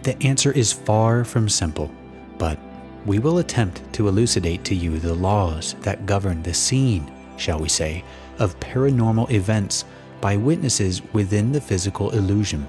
The 0.01 0.19
answer 0.23 0.51
is 0.51 0.73
far 0.73 1.23
from 1.23 1.49
simple, 1.49 1.91
but 2.39 2.57
we 3.05 3.19
will 3.19 3.37
attempt 3.37 3.93
to 3.93 4.07
elucidate 4.07 4.63
to 4.63 4.73
you 4.73 4.97
the 4.97 5.13
laws 5.13 5.75
that 5.81 6.07
govern 6.07 6.41
the 6.41 6.55
scene, 6.55 7.11
shall 7.37 7.59
we 7.59 7.69
say, 7.69 8.03
of 8.39 8.59
paranormal 8.59 9.29
events 9.31 9.85
by 10.21 10.35
witnesses 10.35 11.01
within 11.13 11.51
the 11.51 11.61
physical 11.61 12.11
illusion. 12.11 12.67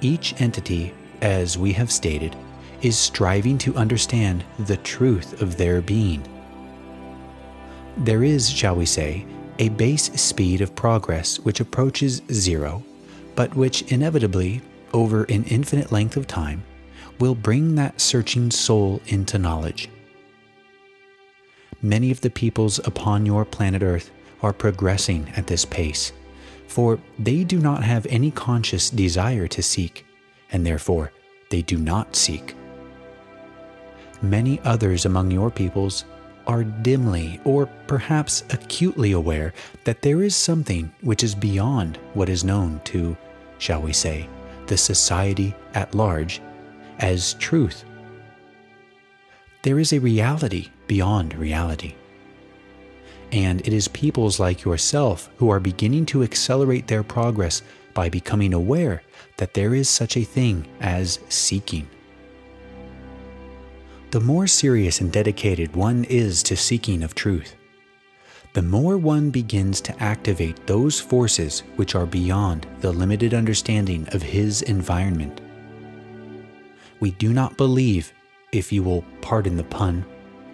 Each 0.00 0.40
entity, 0.40 0.94
as 1.20 1.58
we 1.58 1.72
have 1.74 1.92
stated, 1.92 2.34
is 2.82 2.98
striving 2.98 3.58
to 3.58 3.76
understand 3.76 4.44
the 4.60 4.78
truth 4.78 5.42
of 5.42 5.56
their 5.56 5.82
being. 5.82 6.22
There 7.98 8.24
is, 8.24 8.48
shall 8.48 8.76
we 8.76 8.86
say, 8.86 9.26
a 9.58 9.68
base 9.68 10.04
speed 10.20 10.62
of 10.62 10.74
progress 10.74 11.38
which 11.40 11.60
approaches 11.60 12.22
zero, 12.32 12.82
but 13.36 13.54
which 13.54 13.82
inevitably, 13.92 14.62
over 14.94 15.24
an 15.24 15.44
infinite 15.44 15.92
length 15.92 16.16
of 16.16 16.26
time, 16.26 16.62
will 17.18 17.34
bring 17.34 17.74
that 17.74 18.00
searching 18.00 18.50
soul 18.50 19.02
into 19.08 19.38
knowledge. 19.38 19.90
Many 21.82 22.10
of 22.10 22.20
the 22.20 22.30
peoples 22.30 22.78
upon 22.80 23.24
your 23.24 23.44
planet 23.44 23.82
Earth 23.82 24.10
are 24.42 24.52
progressing 24.52 25.30
at 25.36 25.46
this 25.46 25.64
pace, 25.64 26.12
for 26.66 26.98
they 27.18 27.42
do 27.42 27.58
not 27.58 27.82
have 27.82 28.06
any 28.06 28.30
conscious 28.30 28.90
desire 28.90 29.48
to 29.48 29.62
seek, 29.62 30.04
and 30.52 30.66
therefore 30.66 31.12
they 31.48 31.62
do 31.62 31.78
not 31.78 32.14
seek. 32.14 32.54
Many 34.22 34.60
others 34.60 35.06
among 35.06 35.30
your 35.30 35.50
peoples 35.50 36.04
are 36.46 36.64
dimly 36.64 37.40
or 37.44 37.66
perhaps 37.86 38.44
acutely 38.50 39.12
aware 39.12 39.54
that 39.84 40.02
there 40.02 40.22
is 40.22 40.36
something 40.36 40.92
which 41.00 41.24
is 41.24 41.34
beyond 41.34 41.98
what 42.12 42.28
is 42.28 42.44
known 42.44 42.80
to, 42.84 43.16
shall 43.58 43.80
we 43.80 43.92
say, 43.92 44.28
the 44.66 44.76
society 44.76 45.54
at 45.74 45.94
large 45.94 46.42
as 46.98 47.34
truth. 47.34 47.84
There 49.62 49.78
is 49.78 49.92
a 49.92 49.98
reality 49.98 50.68
beyond 50.86 51.34
reality. 51.34 51.94
And 53.30 53.60
it 53.60 53.72
is 53.72 53.88
peoples 53.88 54.40
like 54.40 54.64
yourself 54.64 55.28
who 55.36 55.50
are 55.50 55.60
beginning 55.60 56.06
to 56.06 56.22
accelerate 56.22 56.86
their 56.86 57.02
progress 57.02 57.62
by 57.92 58.08
becoming 58.08 58.54
aware 58.54 59.02
that 59.36 59.54
there 59.54 59.74
is 59.74 59.88
such 59.88 60.16
a 60.16 60.24
thing 60.24 60.66
as 60.80 61.18
seeking. 61.28 61.88
The 64.12 64.20
more 64.20 64.46
serious 64.46 65.00
and 65.00 65.12
dedicated 65.12 65.76
one 65.76 66.04
is 66.04 66.42
to 66.44 66.56
seeking 66.56 67.02
of 67.02 67.14
truth, 67.14 67.54
the 68.54 68.62
more 68.62 68.98
one 68.98 69.30
begins 69.30 69.80
to 69.82 70.02
activate 70.02 70.66
those 70.66 70.98
forces 70.98 71.60
which 71.76 71.94
are 71.94 72.06
beyond 72.06 72.66
the 72.80 72.90
limited 72.90 73.32
understanding 73.34 74.08
of 74.12 74.22
his 74.22 74.62
environment. 74.62 75.40
We 76.98 77.12
do 77.12 77.32
not 77.32 77.56
believe, 77.56 78.12
if 78.52 78.72
you 78.72 78.82
will 78.82 79.04
pardon 79.20 79.56
the 79.56 79.64
pun, 79.64 80.04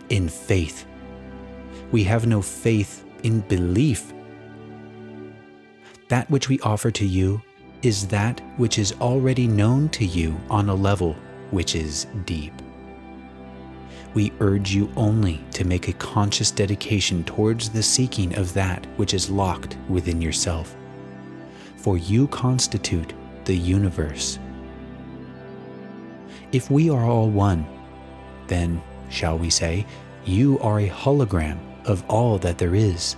in 0.08 0.28
faith. 0.28 0.86
We 1.92 2.04
have 2.04 2.26
no 2.26 2.42
faith 2.42 3.04
in 3.22 3.40
belief. 3.40 4.12
That 6.08 6.30
which 6.30 6.48
we 6.48 6.60
offer 6.60 6.90
to 6.92 7.06
you 7.06 7.42
is 7.82 8.06
that 8.08 8.40
which 8.56 8.78
is 8.78 8.92
already 9.00 9.46
known 9.46 9.88
to 9.90 10.04
you 10.04 10.38
on 10.50 10.68
a 10.68 10.74
level 10.74 11.16
which 11.50 11.74
is 11.74 12.06
deep 12.24 12.52
we 14.16 14.32
urge 14.40 14.74
you 14.74 14.90
only 14.96 15.44
to 15.52 15.66
make 15.66 15.88
a 15.88 15.92
conscious 15.92 16.50
dedication 16.50 17.22
towards 17.24 17.68
the 17.68 17.82
seeking 17.82 18.34
of 18.38 18.54
that 18.54 18.86
which 18.96 19.12
is 19.12 19.28
locked 19.28 19.76
within 19.90 20.22
yourself. 20.22 20.74
For 21.76 21.98
you 21.98 22.26
constitute 22.28 23.12
the 23.44 23.54
universe. 23.54 24.38
If 26.50 26.70
we 26.70 26.88
are 26.88 27.04
all 27.04 27.28
one, 27.28 27.66
then, 28.48 28.82
shall 29.08 29.38
we 29.38 29.50
say, 29.50 29.86
you 30.24 30.58
are 30.58 30.80
a 30.80 30.88
hologram 30.88 31.58
of 31.84 32.04
all 32.08 32.38
that 32.38 32.58
there 32.58 32.74
is. 32.74 33.16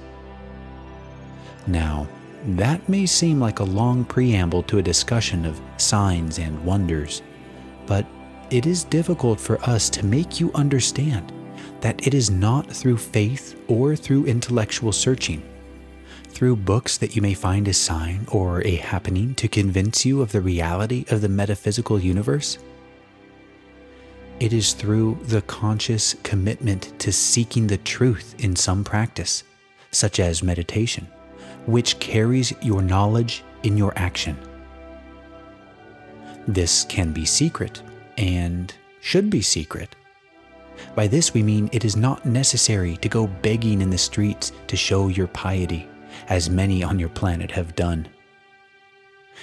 Now, 1.67 2.07
that 2.45 2.87
may 2.89 3.07
seem 3.07 3.41
like 3.41 3.59
a 3.59 3.65
long 3.65 4.05
preamble 4.05 4.63
to 4.65 4.79
a 4.79 4.83
discussion 4.83 5.45
of 5.45 5.61
signs 5.77 6.39
and 6.39 6.65
wonders, 6.65 7.23
but 7.87 8.07
it 8.51 8.67
is 8.67 8.85
difficult 8.85 9.41
for 9.41 9.61
us 9.63 9.91
to 9.91 10.07
make 10.07 10.41
you 10.41 10.51
understand 10.55 11.33
that 11.81 12.07
it 12.07 12.15
is 12.15 12.31
not 12.31 12.71
through 12.71 12.97
faith 12.97 13.61
or 13.69 13.95
through 13.97 14.27
intellectual 14.27 14.93
searching, 14.93 15.43
through 16.29 16.57
books 16.57 16.97
that 16.99 17.15
you 17.15 17.23
may 17.23 17.35
find 17.35 17.69
a 17.69 17.75
sign 17.75 18.27
or 18.31 18.67
a 18.67 18.77
happening 18.77 19.35
to 19.35 19.49
convince 19.49 20.05
you 20.05 20.23
of 20.23 20.33
the 20.33 20.41
reality 20.41 21.05
of 21.11 21.21
the 21.21 21.29
metaphysical 21.29 21.99
universe. 22.01 22.59
It 24.41 24.53
is 24.53 24.73
through 24.73 25.19
the 25.25 25.43
conscious 25.43 26.15
commitment 26.23 26.97
to 27.01 27.11
seeking 27.11 27.67
the 27.67 27.79
truth 27.79 28.37
in 28.39 28.55
some 28.55 28.85
practice, 28.85 29.43
such 29.91 30.21
as 30.21 30.45
meditation, 30.45 31.09
which 31.67 31.99
carries 31.99 32.53
your 32.63 32.81
knowledge 32.81 33.43
in 33.65 33.77
your 33.77 33.93
action. 33.97 34.39
This 36.47 36.85
can 36.85 37.13
be 37.13 37.25
secret 37.25 37.83
and 38.17 38.73
should 39.01 39.29
be 39.29 39.43
secret. 39.43 39.97
By 40.95 41.09
this 41.09 41.35
we 41.35 41.43
mean 41.43 41.69
it 41.73 41.85
is 41.85 41.97
not 41.97 42.25
necessary 42.25 42.97
to 42.99 43.09
go 43.09 43.27
begging 43.27 43.83
in 43.83 43.91
the 43.91 43.99
streets 43.99 44.53
to 44.69 44.77
show 44.77 45.09
your 45.09 45.27
piety, 45.27 45.89
as 46.29 46.49
many 46.49 46.85
on 46.85 47.01
your 47.01 47.09
planet 47.09 47.51
have 47.51 47.75
done. 47.75 48.07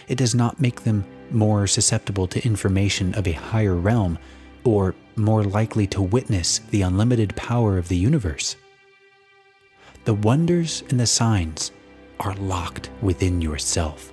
It 0.08 0.18
does 0.18 0.34
not 0.34 0.62
make 0.62 0.84
them 0.84 1.04
more 1.32 1.68
susceptible 1.68 2.28
to 2.28 2.46
information 2.46 3.14
of 3.16 3.28
a 3.28 3.34
higher 3.34 3.76
realm 3.76 4.18
or 4.66 4.96
more 5.16 5.44
likely 5.44 5.88
to 5.88 6.02
witness 6.02 6.60
the 6.60 6.82
unlimited 6.82 7.36
power 7.36 7.78
of 7.78 7.88
the 7.88 7.96
universe. 7.96 8.56
The 10.04 10.14
wonders 10.14 10.84
and 10.90 11.00
the 11.00 11.08
signs 11.08 11.72
are 12.20 12.36
locked 12.36 12.90
within 13.02 13.42
yourself. 13.42 14.12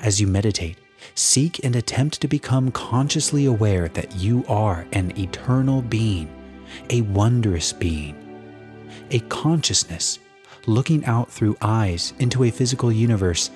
As 0.00 0.20
you 0.20 0.26
meditate, 0.26 0.78
Seek 1.14 1.62
and 1.64 1.76
attempt 1.76 2.20
to 2.20 2.28
become 2.28 2.70
consciously 2.72 3.46
aware 3.46 3.88
that 3.88 4.16
you 4.16 4.44
are 4.48 4.86
an 4.92 5.12
eternal 5.18 5.82
being, 5.82 6.28
a 6.88 7.02
wondrous 7.02 7.72
being, 7.72 8.16
a 9.10 9.20
consciousness 9.20 10.18
looking 10.66 11.04
out 11.04 11.30
through 11.30 11.56
eyes 11.60 12.12
into 12.18 12.44
a 12.44 12.50
physical 12.50 12.92
universe, 12.92 13.50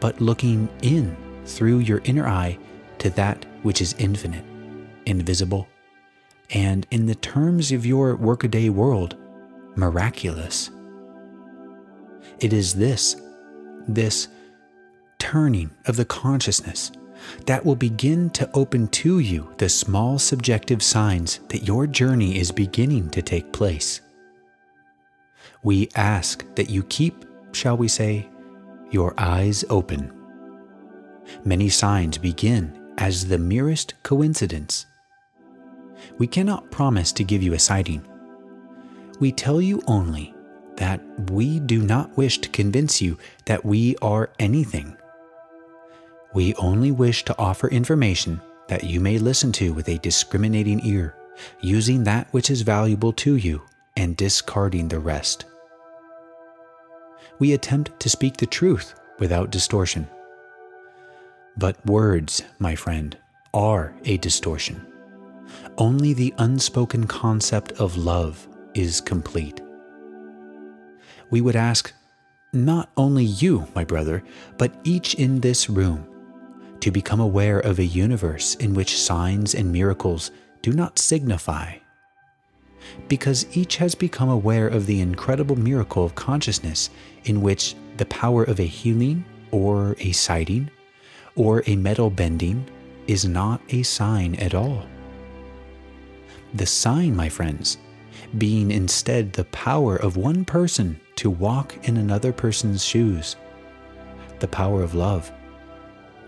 but 0.00 0.20
looking 0.20 0.68
in 0.82 1.16
through 1.44 1.78
your 1.78 2.00
inner 2.04 2.26
eye 2.26 2.58
to 2.98 3.10
that 3.10 3.44
which 3.62 3.80
is 3.80 3.94
infinite, 3.98 4.44
invisible, 5.06 5.68
and 6.50 6.86
in 6.90 7.06
the 7.06 7.14
terms 7.14 7.72
of 7.72 7.86
your 7.86 8.16
workaday 8.16 8.68
world, 8.68 9.16
miraculous. 9.74 10.70
It 12.38 12.52
is 12.52 12.74
this, 12.74 13.16
this 13.88 14.28
turning 15.18 15.70
of 15.86 15.96
the 15.96 16.04
consciousness 16.04 16.92
that 17.46 17.64
will 17.64 17.76
begin 17.76 18.30
to 18.30 18.48
open 18.54 18.88
to 18.88 19.18
you 19.18 19.52
the 19.58 19.68
small 19.68 20.18
subjective 20.18 20.82
signs 20.82 21.38
that 21.48 21.66
your 21.66 21.86
journey 21.86 22.38
is 22.38 22.52
beginning 22.52 23.10
to 23.10 23.22
take 23.22 23.52
place. 23.52 24.00
We 25.62 25.88
ask 25.96 26.44
that 26.54 26.70
you 26.70 26.82
keep, 26.84 27.24
shall 27.52 27.76
we 27.76 27.88
say, 27.88 28.28
your 28.90 29.14
eyes 29.18 29.64
open. 29.68 30.12
Many 31.44 31.68
signs 31.68 32.18
begin 32.18 32.85
as 32.98 33.28
the 33.28 33.38
merest 33.38 33.94
coincidence. 34.02 34.86
We 36.18 36.26
cannot 36.26 36.70
promise 36.70 37.12
to 37.12 37.24
give 37.24 37.42
you 37.42 37.54
a 37.54 37.58
sighting. 37.58 38.06
We 39.20 39.32
tell 39.32 39.60
you 39.60 39.82
only 39.86 40.34
that 40.76 41.00
we 41.30 41.60
do 41.60 41.82
not 41.82 42.16
wish 42.16 42.38
to 42.38 42.48
convince 42.50 43.00
you 43.00 43.18
that 43.46 43.64
we 43.64 43.96
are 44.02 44.30
anything 44.38 44.96
we 46.36 46.54
only 46.56 46.92
wish 46.92 47.24
to 47.24 47.38
offer 47.38 47.66
information 47.68 48.38
that 48.68 48.84
you 48.84 49.00
may 49.00 49.18
listen 49.18 49.50
to 49.52 49.72
with 49.72 49.88
a 49.88 49.96
discriminating 50.00 50.84
ear, 50.84 51.14
using 51.62 52.04
that 52.04 52.28
which 52.30 52.50
is 52.50 52.60
valuable 52.60 53.10
to 53.14 53.36
you 53.36 53.62
and 53.96 54.18
discarding 54.18 54.86
the 54.86 54.98
rest. 54.98 55.46
We 57.38 57.54
attempt 57.54 57.98
to 58.00 58.10
speak 58.10 58.36
the 58.36 58.44
truth 58.44 59.00
without 59.18 59.50
distortion. 59.50 60.06
But 61.58 61.84
words, 61.86 62.42
my 62.58 62.74
friend, 62.74 63.16
are 63.54 63.94
a 64.04 64.18
distortion. 64.18 64.86
Only 65.78 66.12
the 66.12 66.34
unspoken 66.38 67.06
concept 67.06 67.72
of 67.72 67.96
love 67.96 68.46
is 68.74 69.00
complete. 69.00 69.60
We 71.30 71.40
would 71.40 71.56
ask, 71.56 71.92
not 72.52 72.90
only 72.96 73.24
you, 73.24 73.66
my 73.74 73.84
brother, 73.84 74.22
but 74.58 74.74
each 74.84 75.14
in 75.14 75.40
this 75.40 75.70
room 75.70 76.06
to 76.80 76.90
become 76.90 77.20
aware 77.20 77.58
of 77.58 77.78
a 77.78 77.84
universe 77.84 78.54
in 78.56 78.74
which 78.74 79.00
signs 79.00 79.54
and 79.54 79.72
miracles 79.72 80.30
do 80.62 80.72
not 80.72 80.98
signify. 80.98 81.76
Because 83.08 83.46
each 83.56 83.76
has 83.76 83.94
become 83.94 84.28
aware 84.28 84.68
of 84.68 84.86
the 84.86 85.00
incredible 85.00 85.56
miracle 85.56 86.04
of 86.04 86.14
consciousness 86.14 86.90
in 87.24 87.40
which 87.40 87.74
the 87.96 88.06
power 88.06 88.44
of 88.44 88.60
a 88.60 88.64
healing 88.64 89.24
or 89.50 89.96
a 89.98 90.12
sighting 90.12 90.70
or 91.36 91.62
a 91.66 91.76
metal 91.76 92.10
bending 92.10 92.66
is 93.06 93.24
not 93.24 93.60
a 93.68 93.82
sign 93.82 94.34
at 94.36 94.54
all. 94.54 94.86
The 96.54 96.66
sign, 96.66 97.14
my 97.14 97.28
friends, 97.28 97.78
being 98.38 98.70
instead 98.70 99.32
the 99.32 99.44
power 99.46 99.96
of 99.96 100.16
one 100.16 100.44
person 100.44 101.00
to 101.16 101.30
walk 101.30 101.76
in 101.88 101.96
another 101.96 102.32
person's 102.32 102.84
shoes, 102.84 103.36
the 104.40 104.48
power 104.48 104.82
of 104.82 104.94
love 104.94 105.30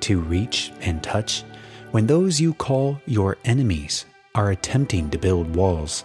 to 0.01 0.21
reach 0.21 0.73
and 0.81 1.03
touch 1.03 1.43
when 1.91 2.07
those 2.07 2.41
you 2.41 2.55
call 2.55 3.01
your 3.07 3.37
enemies 3.45 4.05
are 4.35 4.51
attempting 4.51 5.11
to 5.11 5.19
build 5.19 5.57
walls. 5.57 6.05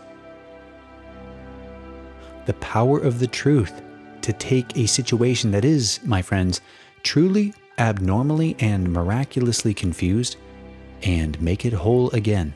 the 2.45 2.53
power 2.55 2.99
of 2.99 3.19
the 3.19 3.27
truth 3.27 3.81
to 4.21 4.33
take 4.33 4.77
a 4.77 4.85
situation 4.85 5.51
that 5.51 5.65
is, 5.65 5.99
my 6.03 6.21
friends, 6.21 6.61
truly 7.03 7.53
abnormally 7.77 8.55
and 8.59 8.91
miraculously 8.91 9.73
confused 9.73 10.37
and 11.01 11.39
make 11.41 11.65
it 11.65 11.73
whole 11.73 12.09
again. 12.11 12.53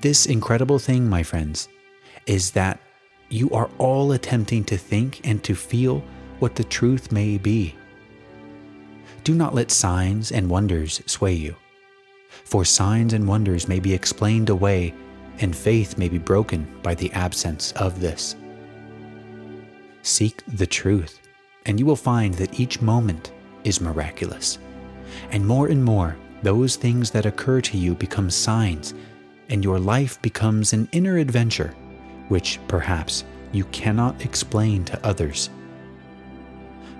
This 0.00 0.26
incredible 0.26 0.78
thing, 0.78 1.08
my 1.08 1.22
friends, 1.22 1.68
is 2.26 2.52
that 2.52 2.80
you 3.28 3.50
are 3.50 3.70
all 3.78 4.12
attempting 4.12 4.64
to 4.64 4.76
think 4.76 5.20
and 5.24 5.42
to 5.44 5.54
feel 5.54 6.02
what 6.38 6.54
the 6.54 6.64
truth 6.64 7.10
may 7.10 7.38
be. 7.38 7.74
Do 9.24 9.34
not 9.34 9.54
let 9.54 9.70
signs 9.70 10.30
and 10.30 10.48
wonders 10.48 11.02
sway 11.06 11.32
you, 11.32 11.56
for 12.44 12.64
signs 12.64 13.12
and 13.12 13.26
wonders 13.26 13.66
may 13.66 13.80
be 13.80 13.92
explained 13.92 14.50
away, 14.50 14.94
and 15.38 15.54
faith 15.54 15.98
may 15.98 16.08
be 16.08 16.18
broken 16.18 16.66
by 16.82 16.94
the 16.94 17.12
absence 17.12 17.72
of 17.72 18.00
this. 18.00 18.36
Seek 20.02 20.42
the 20.46 20.66
truth, 20.66 21.20
and 21.64 21.80
you 21.80 21.86
will 21.86 21.96
find 21.96 22.34
that 22.34 22.60
each 22.60 22.80
moment 22.80 23.32
is 23.66 23.80
miraculous. 23.80 24.58
And 25.30 25.46
more 25.46 25.66
and 25.66 25.84
more, 25.84 26.16
those 26.42 26.76
things 26.76 27.10
that 27.10 27.26
occur 27.26 27.60
to 27.62 27.76
you 27.76 27.94
become 27.94 28.30
signs, 28.30 28.94
and 29.48 29.64
your 29.64 29.78
life 29.78 30.20
becomes 30.22 30.72
an 30.72 30.88
inner 30.92 31.18
adventure, 31.18 31.74
which 32.28 32.60
perhaps 32.68 33.24
you 33.52 33.64
cannot 33.66 34.24
explain 34.24 34.84
to 34.84 35.06
others. 35.06 35.50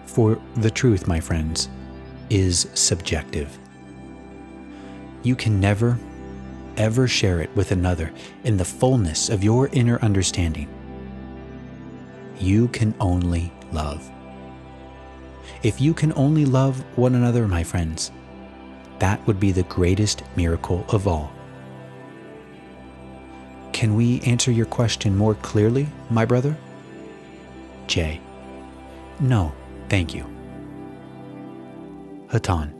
For 0.06 0.40
the 0.56 0.70
truth, 0.70 1.06
my 1.06 1.20
friends, 1.20 1.68
is 2.30 2.68
subjective. 2.74 3.56
You 5.22 5.36
can 5.36 5.60
never, 5.60 5.98
ever 6.76 7.06
share 7.06 7.40
it 7.40 7.54
with 7.54 7.72
another 7.72 8.12
in 8.44 8.56
the 8.56 8.64
fullness 8.64 9.28
of 9.28 9.44
your 9.44 9.68
inner 9.68 9.98
understanding. 10.00 10.68
You 12.38 12.68
can 12.68 12.94
only 13.00 13.52
love. 13.72 14.10
If 15.62 15.80
you 15.80 15.94
can 15.94 16.12
only 16.14 16.44
love 16.44 16.84
one 16.96 17.14
another, 17.14 17.48
my 17.48 17.64
friends, 17.64 18.10
that 18.98 19.24
would 19.26 19.40
be 19.40 19.52
the 19.52 19.62
greatest 19.64 20.22
miracle 20.36 20.84
of 20.88 21.06
all. 21.06 21.32
Can 23.72 23.94
we 23.94 24.20
answer 24.22 24.50
your 24.50 24.66
question 24.66 25.16
more 25.16 25.34
clearly, 25.34 25.86
my 26.10 26.24
brother? 26.24 26.56
J. 27.86 28.20
No, 29.20 29.52
thank 29.88 30.14
you. 30.14 30.24
Hatonn. 32.28 32.72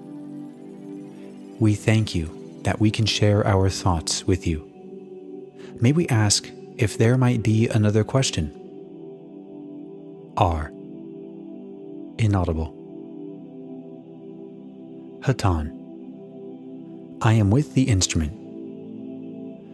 We 1.59 1.75
thank 1.75 2.15
you 2.15 2.61
that 2.63 2.81
we 2.81 2.91
can 2.91 3.07
share 3.07 3.47
our 3.47 3.69
thoughts 3.69 4.27
with 4.27 4.47
you. 4.47 4.71
May 5.81 5.93
we 5.93 6.09
ask 6.09 6.51
if 6.77 6.99
there 6.99 7.17
might 7.17 7.43
be 7.43 7.69
another 7.69 8.05
question? 8.05 8.53
R. 10.37 10.71
Inaudible. 12.19 12.73
Hatonn. 15.21 15.73
I 17.21 17.33
am 17.35 17.51
with 17.51 17.75
the 17.75 17.83
instrument. 17.83 18.33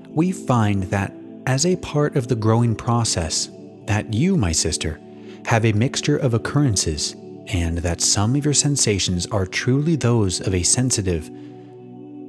We 0.09 0.33
find 0.33 0.85
that 0.85 1.13
as 1.47 1.67
a 1.67 1.77
part 1.77 2.17
of 2.17 2.29
the 2.29 2.37
growing 2.37 2.75
process, 2.75 3.51
that 3.87 4.13
you, 4.15 4.37
my 4.37 4.53
sister, 4.53 5.01
have 5.45 5.65
a 5.65 5.73
mixture 5.73 6.17
of 6.17 6.35
occurrences, 6.35 7.15
and 7.49 7.79
that 7.79 8.01
some 8.01 8.37
of 8.37 8.45
your 8.45 8.55
sensations 8.55 9.27
are 9.27 9.47
truly 9.47 9.97
those 9.97 10.41
of 10.41 10.55
a 10.55 10.63
sensitive, 10.63 11.31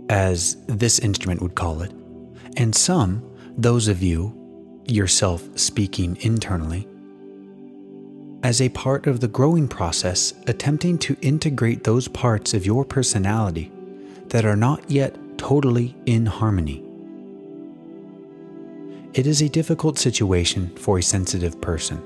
as 0.09 0.57
this 0.67 0.99
instrument 0.99 1.41
would 1.41 1.55
call 1.55 1.81
it, 1.81 1.91
and 2.57 2.75
some, 2.75 3.23
those 3.57 3.87
of 3.87 4.01
you, 4.01 4.39
yourself 4.87 5.47
speaking 5.57 6.17
internally, 6.21 6.87
as 8.43 8.61
a 8.61 8.69
part 8.69 9.07
of 9.07 9.21
the 9.21 9.27
growing 9.27 9.69
process, 9.69 10.33
attempting 10.47 10.97
to 10.97 11.15
integrate 11.21 11.85
those 11.85 12.09
parts 12.09 12.53
of 12.53 12.65
your 12.65 12.83
personality 12.83 13.71
that 14.27 14.43
are 14.43 14.57
not 14.57 14.91
yet 14.91 15.15
totally 15.37 15.95
in 16.05 16.25
harmony. 16.25 16.83
It 19.13 19.25
is 19.27 19.41
a 19.41 19.47
difficult 19.47 19.97
situation 19.97 20.75
for 20.75 20.97
a 20.97 21.03
sensitive 21.03 21.61
person, 21.61 22.01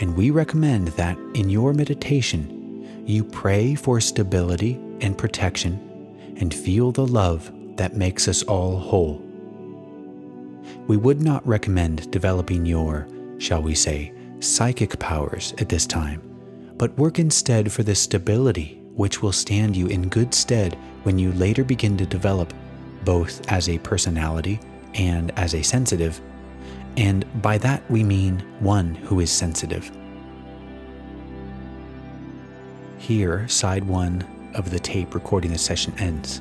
and 0.00 0.16
we 0.16 0.30
recommend 0.30 0.88
that 0.88 1.18
in 1.34 1.50
your 1.50 1.74
meditation, 1.74 3.04
you 3.04 3.22
pray 3.22 3.74
for 3.74 4.00
stability 4.00 4.80
and 5.02 5.18
protection 5.18 5.78
and 6.38 6.54
feel 6.54 6.90
the 6.90 7.06
love 7.06 7.52
that 7.76 7.96
makes 7.96 8.28
us 8.28 8.42
all 8.44 8.78
whole. 8.78 9.20
We 10.86 10.96
would 10.96 11.20
not 11.20 11.46
recommend 11.46 12.10
developing 12.10 12.64
your, 12.64 13.06
shall 13.38 13.60
we 13.60 13.74
say, 13.74 14.13
psychic 14.44 14.98
powers 14.98 15.54
at 15.58 15.68
this 15.68 15.86
time, 15.86 16.20
but 16.76 16.96
work 16.98 17.18
instead 17.18 17.72
for 17.72 17.82
the 17.82 17.94
stability 17.94 18.80
which 18.94 19.22
will 19.22 19.32
stand 19.32 19.76
you 19.76 19.86
in 19.88 20.08
good 20.08 20.32
stead 20.32 20.78
when 21.02 21.18
you 21.18 21.32
later 21.32 21.64
begin 21.64 21.96
to 21.96 22.06
develop 22.06 22.52
both 23.04 23.50
as 23.50 23.68
a 23.68 23.78
personality 23.78 24.60
and 24.94 25.32
as 25.36 25.54
a 25.54 25.62
sensitive, 25.62 26.20
and 26.96 27.24
by 27.42 27.58
that 27.58 27.82
we 27.90 28.04
mean 28.04 28.38
one 28.60 28.94
who 28.94 29.20
is 29.20 29.30
sensitive. 29.30 29.90
Here, 32.98 33.48
side 33.48 33.84
one 33.84 34.24
of 34.54 34.70
the 34.70 34.78
tape 34.78 35.14
recording 35.14 35.52
the 35.52 35.58
session 35.58 35.92
ends. 35.98 36.40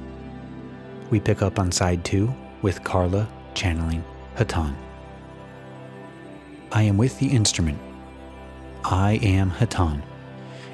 We 1.10 1.20
pick 1.20 1.42
up 1.42 1.60
on 1.60 1.72
side 1.72 2.06
two 2.06 2.34
with 2.62 2.84
Carla 2.84 3.28
channeling 3.54 4.04
Hatonn. 4.36 4.76
I 6.72 6.84
am 6.84 6.98
with 6.98 7.20
the 7.20 7.28
instrument 7.28 7.80
I 8.86 9.14
am 9.24 9.50
Hatonn. 9.50 10.02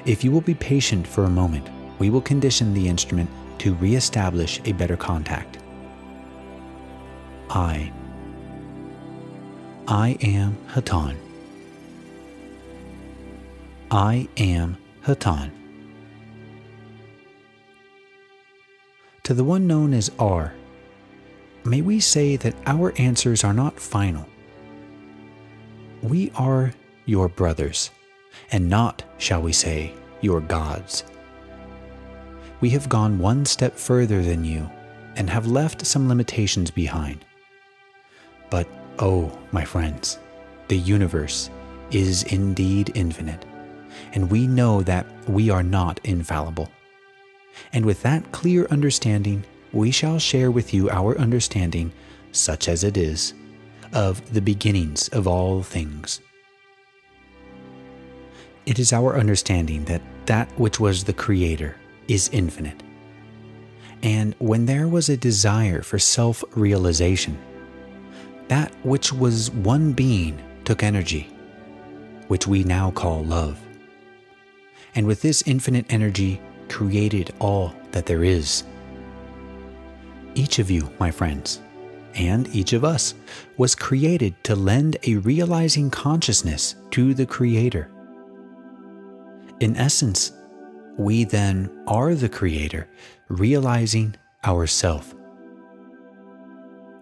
If 0.04 0.24
you 0.24 0.32
will 0.32 0.40
be 0.40 0.54
patient 0.54 1.06
for 1.06 1.24
a 1.24 1.30
moment, 1.30 1.68
we 1.98 2.10
will 2.10 2.20
condition 2.20 2.74
the 2.74 2.88
instrument 2.88 3.30
to 3.58 3.74
re-establish 3.74 4.60
a 4.64 4.72
better 4.72 4.96
contact. 4.96 5.58
I. 7.50 7.92
I 9.86 10.16
am 10.22 10.56
Hatonn. 10.72 11.16
I 13.90 14.28
am 14.36 14.76
Hatonn. 15.04 15.50
To 19.24 19.34
the 19.34 19.44
one 19.44 19.66
known 19.66 19.94
as 19.94 20.10
R, 20.18 20.54
may 21.64 21.82
we 21.82 22.00
say 22.00 22.36
that 22.36 22.56
our 22.66 22.92
answers 22.98 23.44
are 23.44 23.52
not 23.52 23.78
final. 23.78 24.26
We 26.02 26.32
are 26.34 26.72
your 27.04 27.28
brothers 27.28 27.90
and 28.52 28.68
not, 28.68 29.02
shall 29.18 29.42
we 29.42 29.52
say, 29.52 29.94
your 30.20 30.40
gods. 30.40 31.04
We 32.60 32.70
have 32.70 32.88
gone 32.88 33.18
one 33.18 33.46
step 33.46 33.76
further 33.76 34.22
than 34.22 34.44
you 34.44 34.70
and 35.16 35.30
have 35.30 35.46
left 35.46 35.86
some 35.86 36.08
limitations 36.08 36.70
behind. 36.70 37.24
But, 38.50 38.68
oh, 38.98 39.36
my 39.52 39.64
friends, 39.64 40.18
the 40.68 40.76
universe 40.76 41.50
is 41.90 42.22
indeed 42.24 42.92
infinite, 42.94 43.44
and 44.12 44.30
we 44.30 44.46
know 44.46 44.82
that 44.82 45.06
we 45.28 45.50
are 45.50 45.62
not 45.62 46.00
infallible. 46.04 46.70
And 47.72 47.84
with 47.84 48.02
that 48.02 48.30
clear 48.32 48.66
understanding, 48.70 49.44
we 49.72 49.90
shall 49.90 50.18
share 50.18 50.50
with 50.50 50.72
you 50.74 50.90
our 50.90 51.18
understanding, 51.18 51.92
such 52.32 52.68
as 52.68 52.84
it 52.84 52.96
is, 52.96 53.34
of 53.92 54.32
the 54.32 54.40
beginnings 54.40 55.08
of 55.08 55.26
all 55.26 55.62
things. 55.62 56.20
It 58.70 58.78
is 58.78 58.92
our 58.92 59.18
understanding 59.18 59.84
that 59.86 60.00
that 60.26 60.48
which 60.56 60.78
was 60.78 61.02
the 61.02 61.12
Creator 61.12 61.74
is 62.06 62.30
infinite. 62.32 62.84
And 64.04 64.36
when 64.38 64.64
there 64.64 64.86
was 64.86 65.08
a 65.08 65.16
desire 65.16 65.82
for 65.82 65.98
self 65.98 66.44
realization, 66.54 67.36
that 68.46 68.72
which 68.84 69.12
was 69.12 69.50
one 69.50 69.90
being 69.92 70.40
took 70.64 70.84
energy, 70.84 71.28
which 72.28 72.46
we 72.46 72.62
now 72.62 72.92
call 72.92 73.24
love. 73.24 73.58
And 74.94 75.04
with 75.04 75.20
this 75.20 75.42
infinite 75.46 75.86
energy, 75.92 76.40
created 76.68 77.34
all 77.40 77.74
that 77.90 78.06
there 78.06 78.22
is. 78.22 78.62
Each 80.36 80.60
of 80.60 80.70
you, 80.70 80.88
my 81.00 81.10
friends, 81.10 81.60
and 82.14 82.46
each 82.54 82.72
of 82.72 82.84
us, 82.84 83.14
was 83.56 83.74
created 83.74 84.32
to 84.44 84.54
lend 84.54 84.96
a 85.02 85.16
realizing 85.16 85.90
consciousness 85.90 86.76
to 86.92 87.14
the 87.14 87.26
Creator. 87.26 87.90
In 89.60 89.76
essence, 89.76 90.32
we 90.96 91.24
then 91.24 91.70
are 91.86 92.14
the 92.14 92.28
Creator, 92.28 92.88
realizing 93.28 94.16
ourself. 94.44 95.14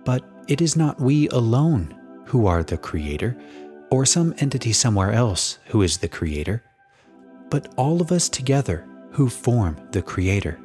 But 0.05 0.25
it 0.49 0.61
is 0.61 0.77
not 0.77 1.01
we 1.01 1.29
alone 1.29 1.95
who 2.27 2.47
are 2.47 2.63
the 2.63 2.77
Creator, 2.79 3.37
or 3.91 4.05
some 4.05 4.35
entity 4.39 4.73
somewhere 4.73 5.13
else 5.13 5.59
who 5.67 5.83
is 5.83 5.99
the 5.99 6.09
Creator, 6.09 6.63
but 7.49 7.73
all 7.77 8.03
of 8.03 8.13
us 8.13 8.29
together 8.29 8.87
who 9.13 9.29
form 9.29 9.77
the 9.93 10.03
Creator. 10.03 10.59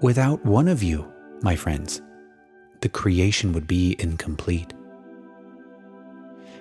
Without 0.00 0.44
one 0.44 0.68
of 0.68 0.82
you, 0.82 1.10
my 1.42 1.56
friends, 1.56 2.02
the 2.80 2.88
creation 2.88 3.52
would 3.52 3.66
be 3.66 3.96
incomplete. 3.98 4.72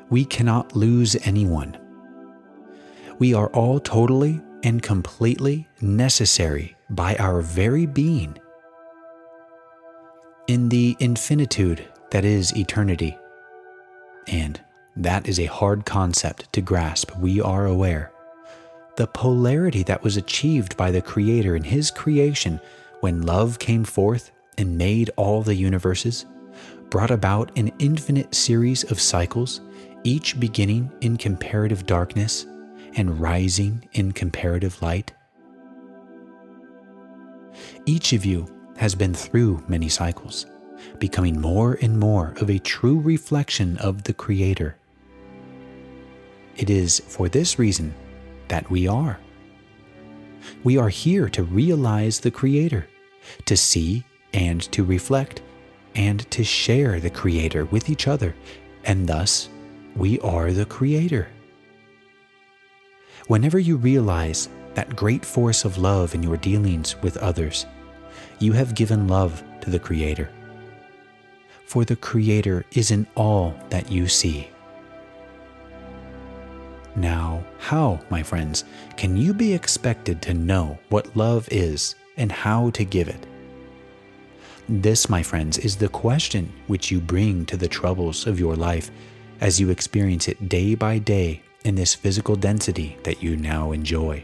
we 0.10 0.24
cannot 0.24 0.76
lose 0.76 1.16
anyone. 1.26 1.76
We 3.24 3.34
are 3.34 3.48
all 3.52 3.80
totally 3.80 4.42
and 4.64 4.84
completely 4.84 5.66
necessary 5.80 6.76
by 6.90 7.16
our 7.16 7.40
very 7.40 7.86
being. 7.86 8.38
In 10.48 10.68
the 10.68 10.98
infinitude 11.00 11.88
that 12.12 12.26
is 12.26 12.54
eternity, 12.58 13.18
and 14.28 14.60
that 14.98 15.26
is 15.26 15.40
a 15.40 15.46
hard 15.46 15.86
concept 15.86 16.52
to 16.52 16.60
grasp, 16.60 17.16
we 17.18 17.40
are 17.40 17.66
aware. 17.66 18.12
The 18.98 19.08
polarity 19.08 19.84
that 19.84 20.04
was 20.04 20.18
achieved 20.18 20.76
by 20.76 20.92
the 20.92 21.02
Creator 21.02 21.56
in 21.56 21.64
His 21.64 21.92
creation 21.92 22.60
when 23.00 23.22
love 23.22 23.58
came 23.58 23.86
forth 23.86 24.32
and 24.58 24.78
made 24.78 25.12
all 25.16 25.42
the 25.42 25.56
universes 25.56 26.26
brought 26.90 27.10
about 27.10 27.58
an 27.58 27.72
infinite 27.80 28.36
series 28.36 28.84
of 28.92 29.00
cycles, 29.00 29.62
each 30.04 30.38
beginning 30.42 30.92
in 31.00 31.16
comparative 31.16 31.86
darkness 31.86 32.48
and 32.96 33.20
rising 33.20 33.88
in 33.94 34.12
comparative 34.12 34.82
light? 34.82 35.14
Each 37.86 38.14
of 38.14 38.26
you 38.26 38.48
has 38.78 38.96
been 38.96 39.14
through 39.14 39.64
many 39.68 39.90
cycles, 39.90 40.46
becoming 41.00 41.40
more 41.40 41.78
and 41.82 42.00
more 42.00 42.34
of 42.42 42.50
a 42.50 42.60
true 42.60 43.00
reflection 43.00 43.78
of 43.78 44.04
the 44.04 44.14
Creator. 44.14 44.76
It 46.56 46.70
is 46.70 47.00
for 47.08 47.30
this 47.30 47.60
reason 47.60 47.94
that 48.48 48.70
we 48.70 48.88
are. 48.88 49.20
We 50.64 50.78
are 50.78 50.90
here 50.90 51.30
to 51.30 51.44
realize 51.44 52.20
the 52.20 52.32
Creator, 52.32 52.88
to 53.46 53.58
see 53.58 54.04
and 54.34 54.62
to 54.72 54.84
reflect, 54.84 55.42
and 55.96 56.30
to 56.32 56.44
share 56.44 57.00
the 57.00 57.10
Creator 57.10 57.66
with 57.66 57.90
each 57.90 58.08
other, 58.08 58.36
and 58.84 59.08
thus 59.08 59.50
we 59.96 60.20
are 60.22 60.52
the 60.52 60.66
Creator. 60.66 61.28
Whenever 63.28 63.58
you 63.58 63.78
realize 63.78 64.50
that 64.74 64.96
great 64.98 65.24
force 65.24 65.64
of 65.64 65.78
love 65.78 66.14
in 66.14 66.22
your 66.22 66.36
dealings 66.36 67.02
with 67.02 67.16
others, 67.18 67.66
you 68.40 68.52
have 68.52 68.76
given 68.76 69.08
love 69.08 69.42
to 69.62 69.70
the 69.70 69.80
Creator. 69.80 70.30
For 71.66 71.86
the 71.86 71.96
Creator 71.96 72.66
is 72.74 72.92
in 72.92 73.08
all 73.16 73.56
that 73.70 73.90
you 73.90 74.10
see. 74.10 74.50
Now, 76.98 77.46
how, 77.60 78.02
my 78.10 78.22
friends, 78.22 78.66
can 78.98 79.16
you 79.16 79.34
be 79.34 79.54
expected 79.54 80.22
to 80.24 80.34
know 80.34 80.78
what 80.90 81.16
love 81.16 81.48
is 81.50 81.96
and 82.18 82.30
how 82.30 82.72
to 82.72 82.84
give 82.84 83.08
it? 83.08 83.26
This, 84.68 85.10
my 85.10 85.24
friends, 85.24 85.58
is 85.58 85.78
the 85.78 85.90
question 85.90 86.52
which 86.68 86.92
you 86.92 87.00
bring 87.00 87.46
to 87.46 87.56
the 87.56 87.70
troubles 87.70 88.28
of 88.28 88.40
your 88.40 88.56
life 88.56 88.92
as 89.40 89.62
you 89.62 89.70
experience 89.70 90.28
it 90.28 90.50
day 90.50 90.76
by 90.76 91.00
day 91.00 91.42
in 91.64 91.76
this 91.76 91.94
physical 91.96 92.36
density 92.36 92.98
that 93.04 93.22
you 93.22 93.38
now 93.38 93.72
enjoy. 93.72 94.24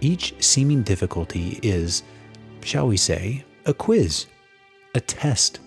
Each 0.00 0.34
seeming 0.38 0.82
difficulty 0.82 1.58
is, 1.62 2.02
shall 2.62 2.86
we 2.86 2.96
say, 2.96 3.44
a 3.66 3.74
quiz, 3.74 4.26
a 4.94 5.00
test, 5.00 5.60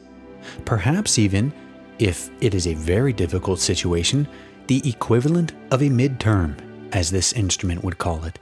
perhaps 0.66 1.20
even, 1.20 1.54
if 2.00 2.30
it 2.42 2.54
is 2.54 2.68
a 2.68 2.74
very 2.74 3.14
difficult 3.14 3.60
situation, 3.60 4.28
the 4.68 4.88
equivalent 4.88 5.54
of 5.72 5.82
a 5.82 5.90
midterm, 5.90 6.56
as 6.94 7.12
this 7.12 7.34
instrument 7.34 7.84
would 7.84 7.98
call 7.98 8.24
it. 8.26 8.40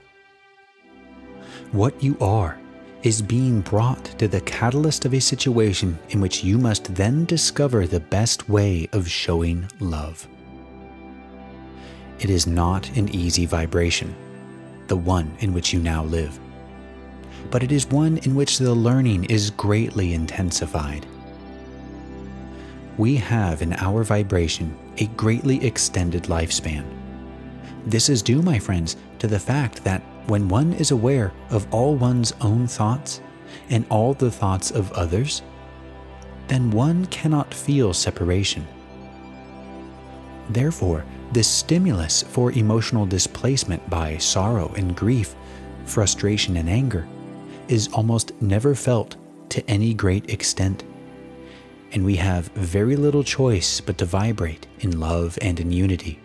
What 1.72 2.02
you 2.02 2.16
are 2.20 2.58
is 3.02 3.22
being 3.22 3.60
brought 3.60 4.04
to 4.18 4.28
the 4.28 4.40
catalyst 4.42 5.04
of 5.04 5.14
a 5.14 5.20
situation 5.20 5.98
in 6.10 6.20
which 6.20 6.44
you 6.44 6.58
must 6.58 6.94
then 6.94 7.24
discover 7.24 7.86
the 7.86 8.00
best 8.00 8.48
way 8.48 8.88
of 8.92 9.08
showing 9.08 9.66
love. 9.78 10.28
It 12.20 12.28
is 12.28 12.46
not 12.46 12.88
an 12.98 13.08
easy 13.14 13.46
vibration, 13.46 14.14
the 14.88 14.96
one 14.96 15.34
in 15.40 15.54
which 15.54 15.72
you 15.72 15.80
now 15.80 16.04
live, 16.04 16.38
but 17.50 17.62
it 17.62 17.72
is 17.72 17.86
one 17.86 18.18
in 18.18 18.34
which 18.34 18.58
the 18.58 18.74
learning 18.74 19.24
is 19.24 19.50
greatly 19.50 20.12
intensified. 20.12 21.06
We 22.98 23.16
have 23.16 23.62
in 23.62 23.72
our 23.72 24.04
vibration 24.04 24.76
a 24.98 25.06
greatly 25.06 25.64
extended 25.64 26.24
lifespan. 26.24 26.84
This 27.86 28.10
is 28.10 28.20
due, 28.20 28.42
my 28.42 28.58
friends, 28.58 28.96
to 29.20 29.26
the 29.26 29.38
fact 29.38 29.82
that 29.84 30.02
when 30.26 30.46
one 30.46 30.74
is 30.74 30.90
aware 30.90 31.32
of 31.48 31.66
all 31.72 31.96
one's 31.96 32.34
own 32.42 32.66
thoughts 32.66 33.22
and 33.70 33.86
all 33.88 34.12
the 34.12 34.30
thoughts 34.30 34.70
of 34.70 34.92
others, 34.92 35.40
then 36.48 36.70
one 36.70 37.06
cannot 37.06 37.54
feel 37.54 37.94
separation. 37.94 38.66
Therefore, 40.50 41.04
the 41.32 41.44
stimulus 41.44 42.24
for 42.24 42.50
emotional 42.50 43.06
displacement 43.06 43.88
by 43.88 44.18
sorrow 44.18 44.74
and 44.76 44.96
grief, 44.96 45.36
frustration 45.84 46.56
and 46.56 46.68
anger, 46.68 47.06
is 47.68 47.86
almost 47.92 48.32
never 48.42 48.74
felt 48.74 49.14
to 49.50 49.70
any 49.70 49.94
great 49.94 50.28
extent. 50.28 50.82
And 51.92 52.04
we 52.04 52.16
have 52.16 52.48
very 52.48 52.96
little 52.96 53.22
choice 53.22 53.80
but 53.80 53.96
to 53.98 54.04
vibrate 54.04 54.66
in 54.80 54.98
love 54.98 55.38
and 55.40 55.60
in 55.60 55.70
unity. 55.70 56.18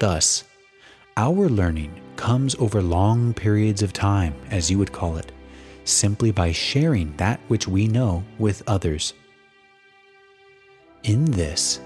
Thus, 0.00 0.42
our 1.16 1.48
learning 1.48 2.00
comes 2.16 2.56
over 2.56 2.82
long 2.82 3.34
periods 3.34 3.82
of 3.82 3.92
time, 3.92 4.34
as 4.50 4.68
you 4.68 4.78
would 4.78 4.90
call 4.90 5.16
it, 5.16 5.30
simply 5.84 6.32
by 6.32 6.50
sharing 6.50 7.16
that 7.18 7.38
which 7.46 7.68
we 7.68 7.86
know 7.86 8.24
with 8.36 8.64
others. 8.66 9.14
In 11.04 11.24
this, 11.24 11.78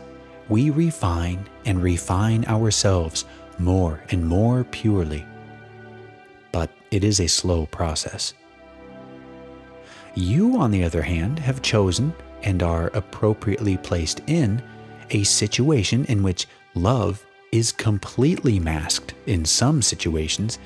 we 0.51 0.69
refine 0.69 1.47
and 1.65 1.83
refine 1.83 2.45
ourselves 2.47 3.25
more 3.59 4.03
and 4.11 4.27
more 4.27 4.65
purely. 4.65 5.25
But 6.53 6.71
it 6.91 7.05
is 7.05 7.21
a 7.21 7.29
slow 7.29 7.67
process. 7.67 8.35
You, 10.17 10.59
on 10.59 10.73
the 10.73 10.83
other 10.83 11.03
hand, 11.03 11.39
have 11.39 11.63
chosen 11.63 12.13
and 12.43 12.63
are 12.63 12.89
appropriately 12.89 13.77
placed 13.77 14.23
in 14.27 14.61
a 15.11 15.23
situation 15.23 16.05
in 16.07 16.23
which 16.23 16.49
love 16.75 17.25
is 17.53 17.71
completely 17.71 18.59
masked 18.59 19.15
in 19.27 19.45
some 19.45 19.83
situations, 19.83 20.59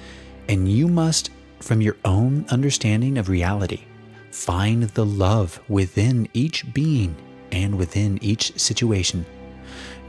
and 0.48 0.68
you 0.68 0.88
must, 0.88 1.30
from 1.60 1.82
your 1.82 1.96
own 2.04 2.46
understanding 2.48 3.18
of 3.18 3.28
reality, 3.28 3.82
find 4.30 4.84
the 4.84 5.04
love 5.04 5.60
within 5.68 6.26
each 6.32 6.72
being 6.72 7.14
and 7.52 7.76
within 7.76 8.18
each 8.22 8.58
situation 8.58 9.26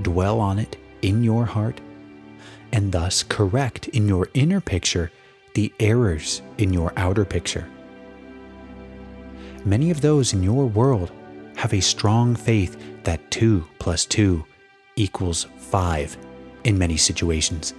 dwell 0.02 0.40
on 0.40 0.60
it 0.60 0.78
in 1.02 1.24
your 1.24 1.46
heart, 1.46 1.80
and 2.72 2.92
thus 2.92 3.24
correct 3.24 3.88
in 3.90 4.08
your 4.08 4.30
inner 4.34 4.62
picture 4.62 5.12
the 5.54 5.72
errors 5.80 6.42
in 6.58 6.74
your 6.74 6.92
outer 6.98 7.26
picture. 7.26 7.68
Many 9.64 9.92
of 9.92 10.02
those 10.02 10.34
in 10.34 10.44
your 10.44 10.66
world 10.66 11.12
have 11.56 11.74
a 11.74 11.82
strong 11.82 12.36
faith 12.36 12.78
that 13.04 13.32
2 13.32 13.66
plus 13.80 14.06
2 14.06 14.44
equals 14.96 15.48
5 15.58 16.18
in 16.66 16.78
many 16.78 16.98
situations, 16.98 17.74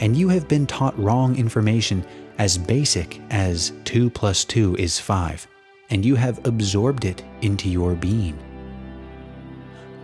and 0.00 0.16
you 0.16 0.28
have 0.28 0.48
been 0.48 0.66
taught 0.66 0.98
wrong 0.98 1.36
information 1.36 2.04
as 2.38 2.58
basic 2.58 3.20
as 3.30 3.72
2 3.84 4.10
plus 4.10 4.44
2 4.44 4.76
is 4.76 4.98
5, 4.98 5.46
and 5.90 6.04
you 6.04 6.14
have 6.14 6.44
absorbed 6.46 7.04
it 7.04 7.22
into 7.42 7.68
your 7.68 7.94
being 7.94 8.38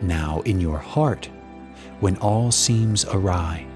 now 0.02 0.40
in 0.44 0.60
your 0.60 0.78
heart 0.78 1.28
when 2.00 2.16
all 2.16 2.50
seems 2.50 3.04
awry. 3.04 3.66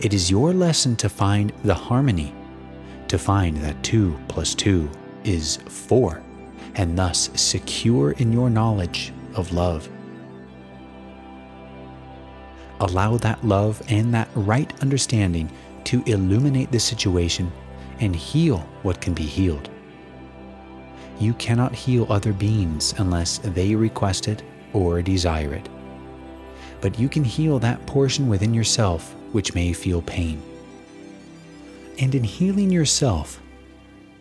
It 0.00 0.14
is 0.14 0.30
your 0.30 0.52
lesson 0.52 0.94
to 0.96 1.08
find 1.08 1.52
the 1.64 1.74
harmony, 1.74 2.34
to 3.08 3.18
find 3.18 3.56
that 3.58 3.82
2 3.82 4.16
plus 4.28 4.54
2 4.54 4.88
is 5.24 5.56
4, 5.68 6.22
and 6.76 6.96
thus 6.96 7.30
secure 7.34 8.12
in 8.12 8.32
your 8.32 8.50
knowledge 8.50 9.12
of 9.34 9.52
love. 9.52 9.88
Allow 12.80 13.16
that 13.18 13.44
love 13.44 13.82
and 13.88 14.12
that 14.14 14.28
right 14.34 14.70
understanding 14.82 15.50
to 15.84 16.02
illuminate 16.06 16.70
the 16.70 16.80
situation 16.80 17.50
and 18.00 18.14
heal 18.14 18.58
what 18.82 19.00
can 19.00 19.14
be 19.14 19.24
healed. 19.24 19.70
You 21.18 21.32
cannot 21.34 21.74
heal 21.74 22.06
other 22.10 22.32
beings 22.32 22.94
unless 22.98 23.38
they 23.38 23.74
request 23.74 24.28
it 24.28 24.42
or 24.76 25.00
desire 25.00 25.54
it. 25.54 25.66
But 26.82 26.98
you 26.98 27.08
can 27.08 27.24
heal 27.24 27.58
that 27.60 27.84
portion 27.86 28.28
within 28.28 28.52
yourself 28.52 29.14
which 29.32 29.54
may 29.54 29.72
feel 29.72 30.02
pain. 30.02 30.42
And 31.98 32.14
in 32.14 32.22
healing 32.22 32.70
yourself, 32.70 33.40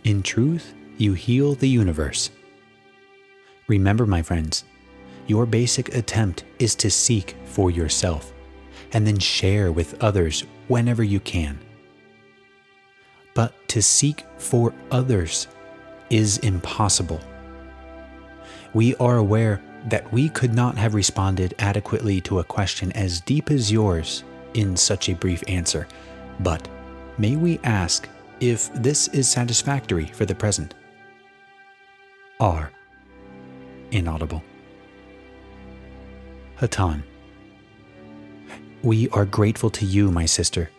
in 0.05 0.23
truth, 0.23 0.73
you 0.97 1.13
heal 1.13 1.55
the 1.55 1.67
universe. 1.67 2.29
Remember, 3.67 4.05
my 4.05 4.21
friends, 4.21 4.63
your 5.27 5.45
basic 5.45 5.93
attempt 5.93 6.45
is 6.59 6.73
to 6.75 6.89
seek 6.89 7.35
for 7.45 7.69
yourself 7.69 8.31
and 8.93 9.05
then 9.05 9.19
share 9.19 9.73
with 9.73 10.01
others 10.01 10.45
whenever 10.69 11.03
you 11.03 11.19
can. 11.19 11.59
But 13.33 13.53
to 13.69 13.81
seek 13.81 14.23
for 14.37 14.73
others 14.89 15.47
is 16.09 16.37
impossible. 16.37 17.19
We 18.73 18.95
are 18.95 19.17
aware 19.17 19.61
that 19.85 20.11
we 20.11 20.29
could 20.29 20.53
not 20.53 20.77
have 20.77 20.95
responded 20.95 21.53
adequately 21.59 22.19
to 22.21 22.39
a 22.39 22.43
question 22.43 22.91
as 22.93 23.21
deep 23.21 23.51
as 23.51 23.71
yours 23.71 24.23
in 24.53 24.75
such 24.75 25.09
a 25.09 25.15
brief 25.15 25.43
answer, 25.47 25.87
but 26.39 26.67
may 27.17 27.35
we 27.35 27.59
ask 27.63 28.09
if 28.39 28.73
this 28.73 29.07
is 29.09 29.29
satisfactory 29.29 30.05
for 30.07 30.25
the 30.25 30.35
present? 30.35 30.73
R. 32.39 32.71
Inaudible. 33.91 34.43
Hatonn. 36.59 37.03
We 38.81 39.09
are 39.09 39.25
grateful 39.25 39.69
to 39.71 39.85
you, 39.85 40.11
my 40.11 40.25
sister, 40.25 40.69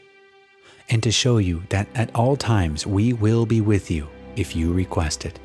and 0.89 1.03
to 1.03 1.11
show 1.11 1.39
you 1.39 1.63
that 1.71 1.89
at 1.95 2.15
all 2.15 2.37
times 2.37 2.87
we 2.87 3.13
will 3.13 3.47
be 3.47 3.61
with 3.61 3.91
you 3.91 4.09
if 4.37 4.55
you 4.55 4.73
request 4.73 5.25
it. 5.25 5.39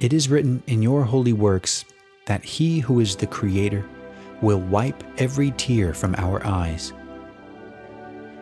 It 0.00 0.14
is 0.14 0.30
written 0.30 0.62
in 0.66 0.80
your 0.80 1.04
holy 1.04 1.34
works 1.34 1.84
that 2.24 2.42
he 2.42 2.78
who 2.78 3.00
is 3.00 3.16
the 3.16 3.26
Creator 3.26 3.84
will 4.40 4.58
wipe 4.58 5.04
every 5.18 5.50
tear 5.50 5.92
from 5.92 6.14
our 6.16 6.44
eyes. 6.46 6.94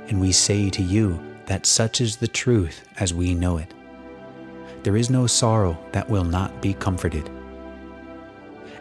And 0.07 0.21
we 0.21 0.31
say 0.31 0.71
to 0.71 0.83
you 0.83 1.21
that 1.47 1.67
such 1.67 2.01
is 2.01 2.17
the 2.17 2.29
truth 2.29 2.85
as 3.01 3.13
we 3.13 3.35
know 3.35 3.59
it. 3.59 3.75
There 4.85 4.97
is 4.97 5.11
no 5.11 5.27
sorrow 5.27 5.77
that 5.91 6.09
will 6.09 6.23
not 6.23 6.63
be 6.63 6.75
comforted, 6.75 7.29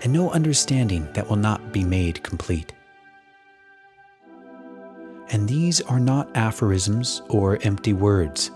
and 0.04 0.14
no 0.14 0.30
understanding 0.30 1.12
that 1.14 1.28
will 1.28 1.36
not 1.36 1.72
be 1.74 1.84
made 1.84 2.22
complete. 2.22 2.74
And 5.30 5.50
these 5.50 5.82
are 5.82 6.00
not 6.00 6.30
aphorisms 6.38 7.24
or 7.30 7.58
empty 7.64 7.94
words 7.94 8.52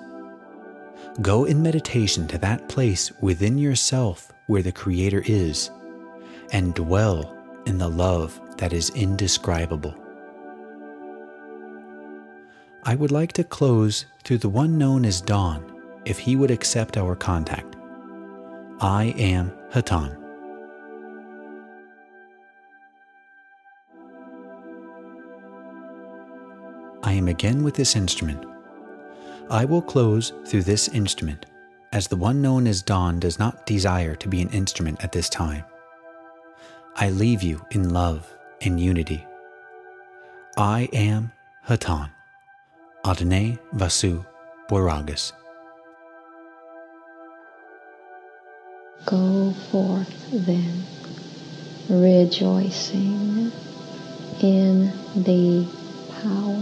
Go 1.19 1.43
in 1.43 1.61
meditation 1.61 2.25
to 2.27 2.37
that 2.37 2.69
place 2.69 3.11
within 3.19 3.57
yourself 3.57 4.31
where 4.47 4.61
the 4.61 4.71
Creator 4.71 5.23
is, 5.25 5.69
and 6.53 6.73
dwell 6.73 7.37
in 7.65 7.77
the 7.77 7.89
love 7.89 8.39
that 8.57 8.71
is 8.71 8.91
indescribable. 8.91 9.93
I 12.83 12.95
would 12.95 13.11
like 13.11 13.33
to 13.33 13.43
close 13.43 14.05
through 14.23 14.37
the 14.37 14.49
one 14.49 14.77
known 14.77 15.03
as 15.03 15.19
Don 15.19 15.81
if 16.05 16.17
he 16.17 16.37
would 16.37 16.49
accept 16.49 16.97
our 16.97 17.15
contact. 17.15 17.75
I 18.79 19.13
am 19.17 19.51
Hatonn. 19.71 20.17
I 27.03 27.13
am 27.13 27.27
again 27.27 27.63
with 27.63 27.75
this 27.75 27.95
instrument 27.97 28.45
I 29.51 29.65
will 29.65 29.81
close 29.81 30.31
through 30.45 30.63
this 30.63 30.87
instrument, 30.87 31.45
as 31.91 32.07
the 32.07 32.15
one 32.15 32.41
known 32.41 32.67
as 32.67 32.81
Don 32.81 33.19
does 33.19 33.37
not 33.37 33.65
desire 33.65 34.15
to 34.15 34.29
be 34.29 34.41
an 34.41 34.47
instrument 34.51 35.03
at 35.03 35.11
this 35.11 35.27
time. 35.27 35.65
I 36.95 37.09
leave 37.09 37.43
you 37.43 37.65
in 37.71 37.89
love 37.89 38.33
and 38.61 38.79
unity. 38.79 39.27
I 40.55 40.87
am 40.93 41.33
Hatonn, 41.67 42.11
Adonai 43.05 43.59
Vasu 43.75 44.25
Borragus. 44.69 45.33
Go 49.05 49.51
forth 49.69 50.31
then, 50.31 50.83
rejoicing 51.89 53.51
in 54.41 54.93
the 55.13 55.67
power 56.21 56.61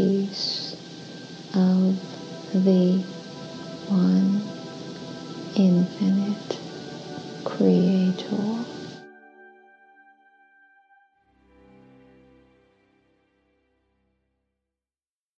peace 0.00 0.74
of 1.52 1.94
the 2.64 2.96
one 3.90 4.40
infinite 5.54 6.58
creator. 7.44 8.69